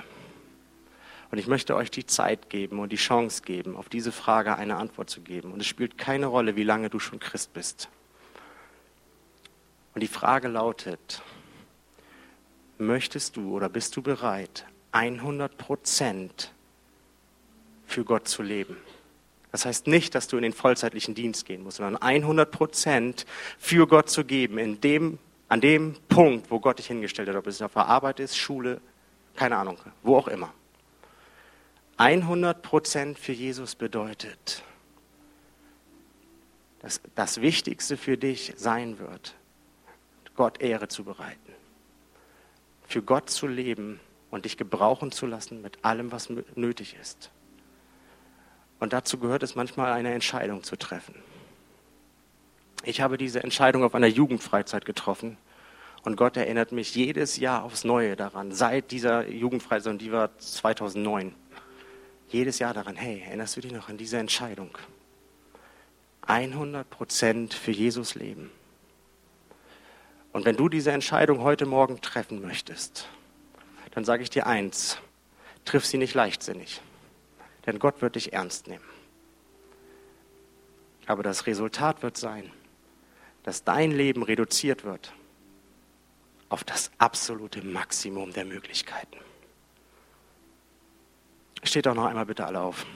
Und 1.31 1.39
ich 1.39 1.47
möchte 1.47 1.75
euch 1.75 1.91
die 1.91 2.05
Zeit 2.05 2.51
geben 2.51 2.79
und 2.79 2.93
die 2.93 2.97
Chance 2.97 3.41
geben, 3.43 3.75
auf 3.75 3.89
diese 3.89 4.13
Frage 4.13 4.57
eine 4.57 4.77
Antwort 4.77 5.09
zu 5.09 5.23
geben. 5.23 5.51
Und 5.51 5.61
es 5.61 5.67
spielt 5.67 5.97
keine 5.97 6.27
Rolle, 6.27 6.57
wie 6.57 6.63
lange 6.63 6.91
du 6.91 6.99
schon 6.99 7.21
Christ 7.21 7.55
bist. 7.55 7.89
Und 9.95 10.03
die 10.03 10.09
Frage 10.09 10.49
lautet, 10.49 11.23
möchtest 12.77 13.39
du 13.39 13.57
oder 13.57 13.71
bist 13.71 13.97
du 13.97 14.03
bereit, 14.03 14.67
100 14.91 15.57
Prozent 15.57 16.53
für 17.87 18.05
Gott 18.05 18.29
zu 18.29 18.43
leben? 18.43 18.77
Das 19.53 19.67
heißt 19.67 19.87
nicht, 19.87 20.15
dass 20.15 20.29
du 20.29 20.39
in 20.39 20.43
den 20.43 20.55
vollzeitlichen 20.55 21.15
Dienst 21.15 21.45
gehen 21.45 21.63
musst, 21.63 21.77
sondern 21.77 22.01
100 22.01 22.51
Prozent 22.51 23.27
für 23.59 23.87
Gott 23.87 24.09
zu 24.09 24.25
geben, 24.25 24.57
in 24.57 24.81
dem, 24.81 25.19
an 25.49 25.61
dem 25.61 25.95
Punkt, 26.09 26.51
wo 26.51 26.59
Gott 26.59 26.79
dich 26.79 26.87
hingestellt 26.87 27.29
hat, 27.29 27.37
ob 27.37 27.47
es 27.47 27.61
auf 27.61 27.75
der 27.75 27.87
Arbeit 27.87 28.19
ist, 28.19 28.37
Schule, 28.37 28.81
keine 29.37 29.59
Ahnung, 29.59 29.79
wo 30.03 30.17
auch 30.17 30.29
immer. 30.29 30.53
100 31.99 32.63
Prozent 32.63 33.19
für 33.19 33.33
Jesus 33.33 33.75
bedeutet, 33.75 34.63
dass 36.81 37.03
das 37.15 37.43
Wichtigste 37.43 37.99
für 37.99 38.17
dich 38.17 38.55
sein 38.57 38.99
wird, 38.99 39.35
Gott 40.35 40.63
Ehre 40.63 40.89
zu 40.89 41.05
bereiten, 41.05 41.53
für 42.89 43.03
Gott 43.03 43.29
zu 43.29 43.47
leben 43.47 44.01
und 44.31 44.47
dich 44.47 44.57
gebrauchen 44.57 45.13
zu 45.13 45.27
lassen 45.27 45.61
mit 45.61 45.85
allem, 45.85 46.11
was 46.11 46.31
nötig 46.57 46.97
ist. 46.99 47.31
Und 48.83 48.93
dazu 48.93 49.17
gehört 49.17 49.45
es 49.45 49.55
manchmal, 49.55 49.93
eine 49.93 50.13
Entscheidung 50.13 50.65
zu 50.65 50.75
treffen. 50.75 51.15
Ich 52.83 53.01
habe 53.01 53.17
diese 53.17 53.41
Entscheidung 53.41 53.85
auf 53.85 53.95
einer 53.95 54.09
Jugendfreizeit 54.09 54.85
getroffen 54.85 55.37
und 56.03 56.17
Gott 56.17 56.37
erinnert 56.37 56.73
mich 56.73 56.93
jedes 56.97 57.37
Jahr 57.37 57.63
aufs 57.63 57.85
Neue 57.85 58.17
daran, 58.17 58.51
seit 58.51 58.91
dieser 58.91 59.29
Jugendfreizeit, 59.29 59.93
und 59.93 60.03
die 60.03 60.11
war 60.11 60.37
2009, 60.37 61.33
jedes 62.31 62.59
Jahr 62.59 62.75
daran, 62.75 62.97
hey, 62.97 63.23
erinnerst 63.25 63.57
du 63.57 63.61
dich 63.61 63.71
noch 63.71 63.89
an 63.89 63.99
diese 63.99 64.19
Entscheidung? 64.19 64.77
100 66.23 66.91
Prozent 66.91 67.55
für 67.55 67.71
Jesus 67.71 68.17
leben. 68.17 68.51
Und 70.33 70.45
wenn 70.45 70.57
du 70.57 70.69
diese 70.69 70.91
Entscheidung 70.91 71.39
heute 71.43 71.67
Morgen 71.67 72.01
treffen 72.01 72.43
möchtest, 72.43 73.07
dann 73.93 74.05
sage 74.05 74.25
ich 74.25 74.31
dir 74.31 74.49
eins, 74.49 74.99
triff 75.65 75.87
sie 75.87 75.99
nicht 75.99 76.15
leichtsinnig, 76.15 76.81
denn 77.67 77.79
Gott 77.79 78.03
wird 78.03 78.17
dich 78.17 78.33
ernst 78.33 78.67
nehmen. 78.67 78.85
Aber 81.07 81.23
das 81.23 81.47
Resultat 81.47 82.03
wird 82.03 82.17
sein, 82.17 82.51
dass 83.43 83.65
dein 83.65 83.91
Leben 83.91 84.23
reduziert 84.23 84.85
wird 84.85 85.13
auf 86.49 86.65
das 86.65 86.91
absolute 86.99 87.65
Maximum 87.65 88.33
der 88.33 88.45
Möglichkeiten. 88.45 89.17
Steht 91.65 91.87
doch 91.87 91.95
noch 91.95 92.07
einmal 92.07 92.27
bitte 92.27 92.45
alle 92.45 92.61
auf. 92.61 92.87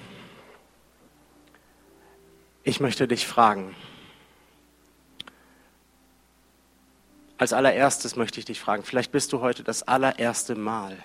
Ich 2.64 2.80
möchte 2.80 3.06
dich 3.06 3.26
fragen, 3.26 3.74
als 7.38 7.52
allererstes 7.52 8.16
möchte 8.16 8.40
ich 8.40 8.46
dich 8.46 8.60
fragen, 8.60 8.82
vielleicht 8.82 9.12
bist 9.12 9.32
du 9.32 9.40
heute 9.40 9.62
das 9.62 9.84
allererste 9.84 10.54
Mal 10.54 10.98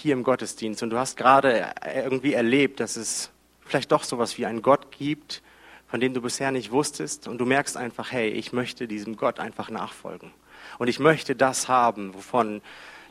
hier 0.00 0.14
im 0.14 0.24
Gottesdienst 0.24 0.82
und 0.82 0.90
du 0.90 0.98
hast 0.98 1.16
gerade 1.16 1.72
irgendwie 1.94 2.32
erlebt, 2.32 2.80
dass 2.80 2.96
es 2.96 3.30
vielleicht 3.60 3.92
doch 3.92 4.02
sowas 4.02 4.36
wie 4.38 4.46
einen 4.46 4.62
Gott 4.62 4.90
gibt, 4.90 5.42
von 5.86 6.00
dem 6.00 6.14
du 6.14 6.22
bisher 6.22 6.50
nicht 6.50 6.70
wusstest 6.70 7.28
und 7.28 7.38
du 7.38 7.46
merkst 7.46 7.76
einfach, 7.76 8.12
hey, 8.12 8.28
ich 8.28 8.52
möchte 8.52 8.88
diesem 8.88 9.16
Gott 9.16 9.40
einfach 9.40 9.70
nachfolgen. 9.70 10.32
Und 10.78 10.88
ich 10.88 10.98
möchte 10.98 11.34
das 11.34 11.68
haben, 11.68 12.14
wovon 12.14 12.62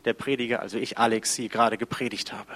der 0.04 0.14
Prediger, 0.14 0.60
also 0.60 0.78
ich, 0.78 0.98
Alex, 0.98 1.34
sie 1.34 1.48
gerade 1.48 1.76
gepredigt 1.76 2.32
habe. 2.32 2.52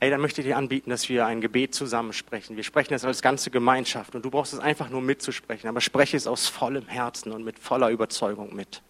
Ey, 0.00 0.10
dann 0.10 0.20
möchte 0.20 0.40
ich 0.40 0.46
dir 0.48 0.56
anbieten, 0.56 0.90
dass 0.90 1.08
wir 1.08 1.26
ein 1.26 1.40
Gebet 1.40 1.74
zusammen 1.74 2.12
sprechen. 2.12 2.56
Wir 2.56 2.64
sprechen 2.64 2.92
das 2.92 3.04
als 3.04 3.22
ganze 3.22 3.50
Gemeinschaft 3.50 4.14
und 4.14 4.24
du 4.24 4.30
brauchst 4.30 4.52
es 4.52 4.58
einfach 4.58 4.90
nur 4.90 5.00
mitzusprechen, 5.00 5.68
aber 5.68 5.80
spreche 5.80 6.16
es 6.16 6.26
aus 6.26 6.48
vollem 6.48 6.88
Herzen 6.88 7.30
und 7.32 7.44
mit 7.44 7.58
voller 7.58 7.88
Überzeugung 7.88 8.54
mit. 8.54 8.82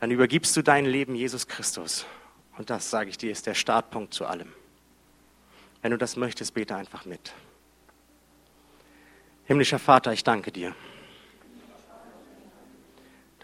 Dann 0.00 0.10
übergibst 0.10 0.56
du 0.56 0.62
dein 0.62 0.86
Leben 0.86 1.14
Jesus 1.14 1.48
Christus. 1.48 2.06
Und 2.56 2.70
das, 2.70 2.90
sage 2.90 3.10
ich 3.10 3.18
dir, 3.18 3.32
ist 3.32 3.46
der 3.46 3.54
Startpunkt 3.54 4.14
zu 4.14 4.26
allem. 4.26 4.52
Wenn 5.82 5.90
du 5.90 5.98
das 5.98 6.16
möchtest, 6.16 6.54
bete 6.54 6.76
einfach 6.76 7.04
mit. 7.04 7.32
Himmlischer 9.46 9.78
Vater, 9.78 10.12
ich 10.12 10.24
danke 10.24 10.52
dir 10.52 10.74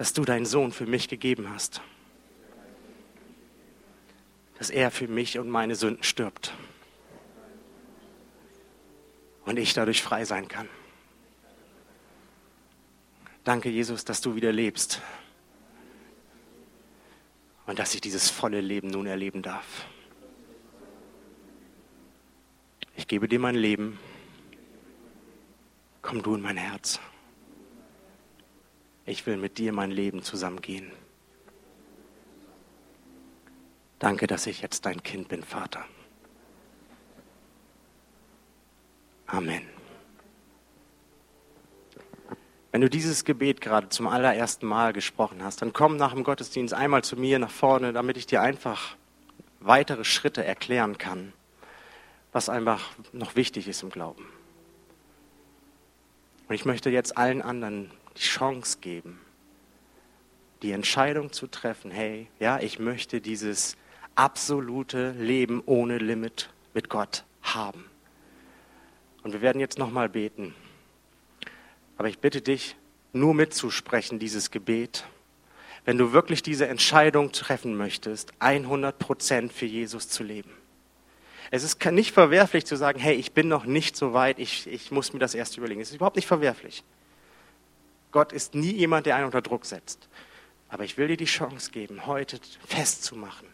dass 0.00 0.14
du 0.14 0.24
deinen 0.24 0.46
Sohn 0.46 0.72
für 0.72 0.86
mich 0.86 1.08
gegeben 1.08 1.50
hast. 1.50 1.82
Dass 4.56 4.70
er 4.70 4.90
für 4.90 5.08
mich 5.08 5.38
und 5.38 5.50
meine 5.50 5.76
Sünden 5.76 6.02
stirbt. 6.02 6.54
Und 9.44 9.58
ich 9.58 9.74
dadurch 9.74 10.02
frei 10.02 10.24
sein 10.24 10.48
kann. 10.48 10.70
Danke, 13.44 13.68
Jesus, 13.68 14.06
dass 14.06 14.22
du 14.22 14.34
wieder 14.34 14.52
lebst. 14.52 15.02
Und 17.66 17.78
dass 17.78 17.94
ich 17.94 18.00
dieses 18.00 18.30
volle 18.30 18.60
Leben 18.60 18.88
nun 18.88 19.06
erleben 19.06 19.42
darf. 19.42 19.86
Ich 22.96 23.06
gebe 23.06 23.28
dir 23.28 23.38
mein 23.38 23.54
Leben. 23.54 23.98
Komm 26.02 26.22
du 26.22 26.34
in 26.34 26.40
mein 26.40 26.56
Herz 26.56 27.00
ich 29.10 29.26
will 29.26 29.36
mit 29.36 29.58
dir 29.58 29.72
mein 29.72 29.90
Leben 29.90 30.22
zusammengehen. 30.22 30.90
Danke, 33.98 34.26
dass 34.26 34.46
ich 34.46 34.62
jetzt 34.62 34.86
dein 34.86 35.02
Kind 35.02 35.28
bin, 35.28 35.42
Vater. 35.42 35.84
Amen. 39.26 39.79
Wenn 42.72 42.80
du 42.80 42.88
dieses 42.88 43.24
Gebet 43.24 43.60
gerade 43.60 43.88
zum 43.88 44.06
allerersten 44.06 44.66
Mal 44.66 44.92
gesprochen 44.92 45.42
hast, 45.42 45.60
dann 45.60 45.72
komm 45.72 45.96
nach 45.96 46.12
dem 46.12 46.22
Gottesdienst 46.22 46.72
einmal 46.72 47.02
zu 47.02 47.16
mir 47.16 47.38
nach 47.38 47.50
vorne, 47.50 47.92
damit 47.92 48.16
ich 48.16 48.26
dir 48.26 48.42
einfach 48.42 48.96
weitere 49.58 50.04
Schritte 50.04 50.44
erklären 50.44 50.96
kann, 50.96 51.32
was 52.32 52.48
einfach 52.48 52.90
noch 53.12 53.34
wichtig 53.34 53.66
ist 53.66 53.82
im 53.82 53.90
Glauben. 53.90 54.24
Und 56.48 56.54
ich 56.54 56.64
möchte 56.64 56.90
jetzt 56.90 57.16
allen 57.16 57.42
anderen 57.42 57.90
die 58.16 58.22
Chance 58.22 58.78
geben, 58.80 59.20
die 60.62 60.72
Entscheidung 60.72 61.32
zu 61.32 61.46
treffen, 61.48 61.90
hey, 61.90 62.28
ja, 62.38 62.60
ich 62.60 62.78
möchte 62.78 63.20
dieses 63.20 63.76
absolute 64.14 65.12
Leben 65.12 65.62
ohne 65.66 65.98
Limit 65.98 66.50
mit 66.74 66.88
Gott 66.88 67.24
haben. 67.42 67.84
Und 69.22 69.32
wir 69.32 69.42
werden 69.42 69.60
jetzt 69.60 69.78
nochmal 69.78 70.08
beten. 70.08 70.54
Aber 72.00 72.08
ich 72.08 72.18
bitte 72.18 72.40
dich, 72.40 72.76
nur 73.12 73.34
mitzusprechen, 73.34 74.18
dieses 74.18 74.50
Gebet. 74.50 75.04
Wenn 75.84 75.98
du 75.98 76.14
wirklich 76.14 76.42
diese 76.42 76.66
Entscheidung 76.66 77.30
treffen 77.30 77.76
möchtest, 77.76 78.32
100 78.38 78.98
Prozent 78.98 79.52
für 79.52 79.66
Jesus 79.66 80.08
zu 80.08 80.22
leben. 80.22 80.50
Es 81.50 81.62
ist 81.62 81.84
nicht 81.84 82.12
verwerflich 82.12 82.64
zu 82.64 82.76
sagen, 82.76 82.98
hey, 82.98 83.16
ich 83.16 83.32
bin 83.32 83.48
noch 83.48 83.66
nicht 83.66 83.98
so 83.98 84.14
weit, 84.14 84.38
ich, 84.38 84.66
ich 84.66 84.90
muss 84.90 85.12
mir 85.12 85.18
das 85.18 85.34
erst 85.34 85.58
überlegen. 85.58 85.82
Es 85.82 85.90
ist 85.90 85.96
überhaupt 85.96 86.16
nicht 86.16 86.26
verwerflich. 86.26 86.84
Gott 88.12 88.32
ist 88.32 88.54
nie 88.54 88.72
jemand, 88.72 89.04
der 89.04 89.16
einen 89.16 89.26
unter 89.26 89.42
Druck 89.42 89.66
setzt. 89.66 90.08
Aber 90.70 90.84
ich 90.84 90.96
will 90.96 91.08
dir 91.08 91.18
die 91.18 91.26
Chance 91.26 91.70
geben, 91.70 92.06
heute 92.06 92.40
festzumachen. 92.66 93.46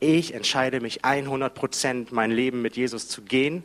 Ich 0.00 0.32
entscheide 0.32 0.80
mich 0.80 1.04
100 1.04 1.54
Prozent, 1.54 2.10
mein 2.10 2.30
Leben 2.30 2.62
mit 2.62 2.74
Jesus 2.74 3.08
zu 3.08 3.20
gehen, 3.20 3.64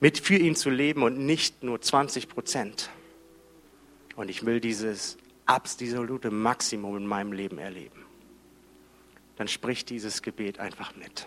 mit 0.00 0.18
für 0.18 0.34
ihn 0.34 0.56
zu 0.56 0.68
leben 0.68 1.04
und 1.04 1.16
nicht 1.16 1.62
nur 1.62 1.80
20 1.80 2.28
Prozent. 2.28 2.90
Und 4.16 4.28
ich 4.28 4.44
will 4.44 4.60
dieses 4.60 5.16
absolute 5.46 6.30
Maximum 6.30 6.96
in 6.96 7.06
meinem 7.06 7.32
Leben 7.32 7.58
erleben. 7.58 8.04
Dann 9.36 9.48
sprich 9.48 9.84
dieses 9.84 10.22
Gebet 10.22 10.58
einfach 10.58 10.94
mit. 10.96 11.26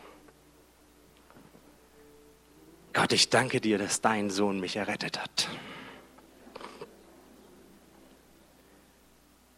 Gott, 2.94 3.12
ich 3.12 3.30
danke 3.30 3.60
dir, 3.60 3.78
dass 3.78 4.02
dein 4.02 4.30
Sohn 4.30 4.60
mich 4.60 4.78
errettet 4.78 5.20
hat. 5.22 5.50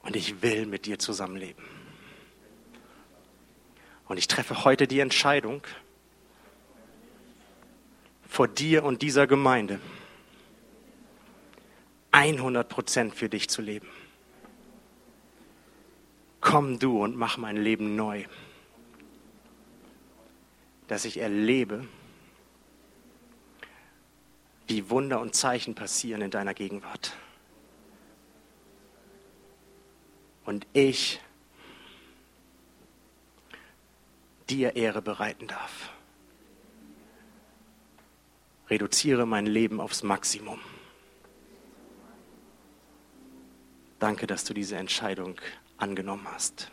Und 0.01 0.15
ich 0.15 0.41
will 0.41 0.65
mit 0.65 0.85
dir 0.85 0.97
zusammenleben. 0.97 1.63
Und 4.07 4.17
ich 4.17 4.27
treffe 4.27 4.63
heute 4.63 4.87
die 4.87 5.01
Entscheidung 5.01 5.61
vor 8.27 8.47
dir 8.47 8.83
und 8.83 9.01
dieser 9.01 9.27
Gemeinde 9.27 9.79
100 12.11 12.67
Prozent 12.67 13.15
für 13.15 13.29
dich 13.29 13.49
zu 13.49 13.61
leben. 13.61 13.87
Komm 16.41 16.79
du 16.79 17.03
und 17.03 17.15
mach 17.15 17.37
mein 17.37 17.57
Leben 17.57 17.95
neu, 17.95 18.25
dass 20.87 21.05
ich 21.05 21.17
erlebe, 21.17 21.85
wie 24.67 24.89
Wunder 24.89 25.19
und 25.19 25.35
Zeichen 25.35 25.75
passieren 25.75 26.21
in 26.21 26.31
deiner 26.31 26.53
Gegenwart. 26.53 27.13
Und 30.45 30.65
ich 30.73 31.19
dir 34.49 34.75
Ehre 34.75 35.01
bereiten 35.01 35.47
darf. 35.47 35.89
Reduziere 38.69 39.25
mein 39.25 39.45
Leben 39.45 39.79
aufs 39.79 40.03
Maximum. 40.03 40.59
Danke, 43.99 44.27
dass 44.27 44.43
du 44.43 44.53
diese 44.53 44.75
Entscheidung 44.75 45.39
angenommen 45.77 46.27
hast. 46.31 46.71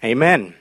Amen. 0.00 0.54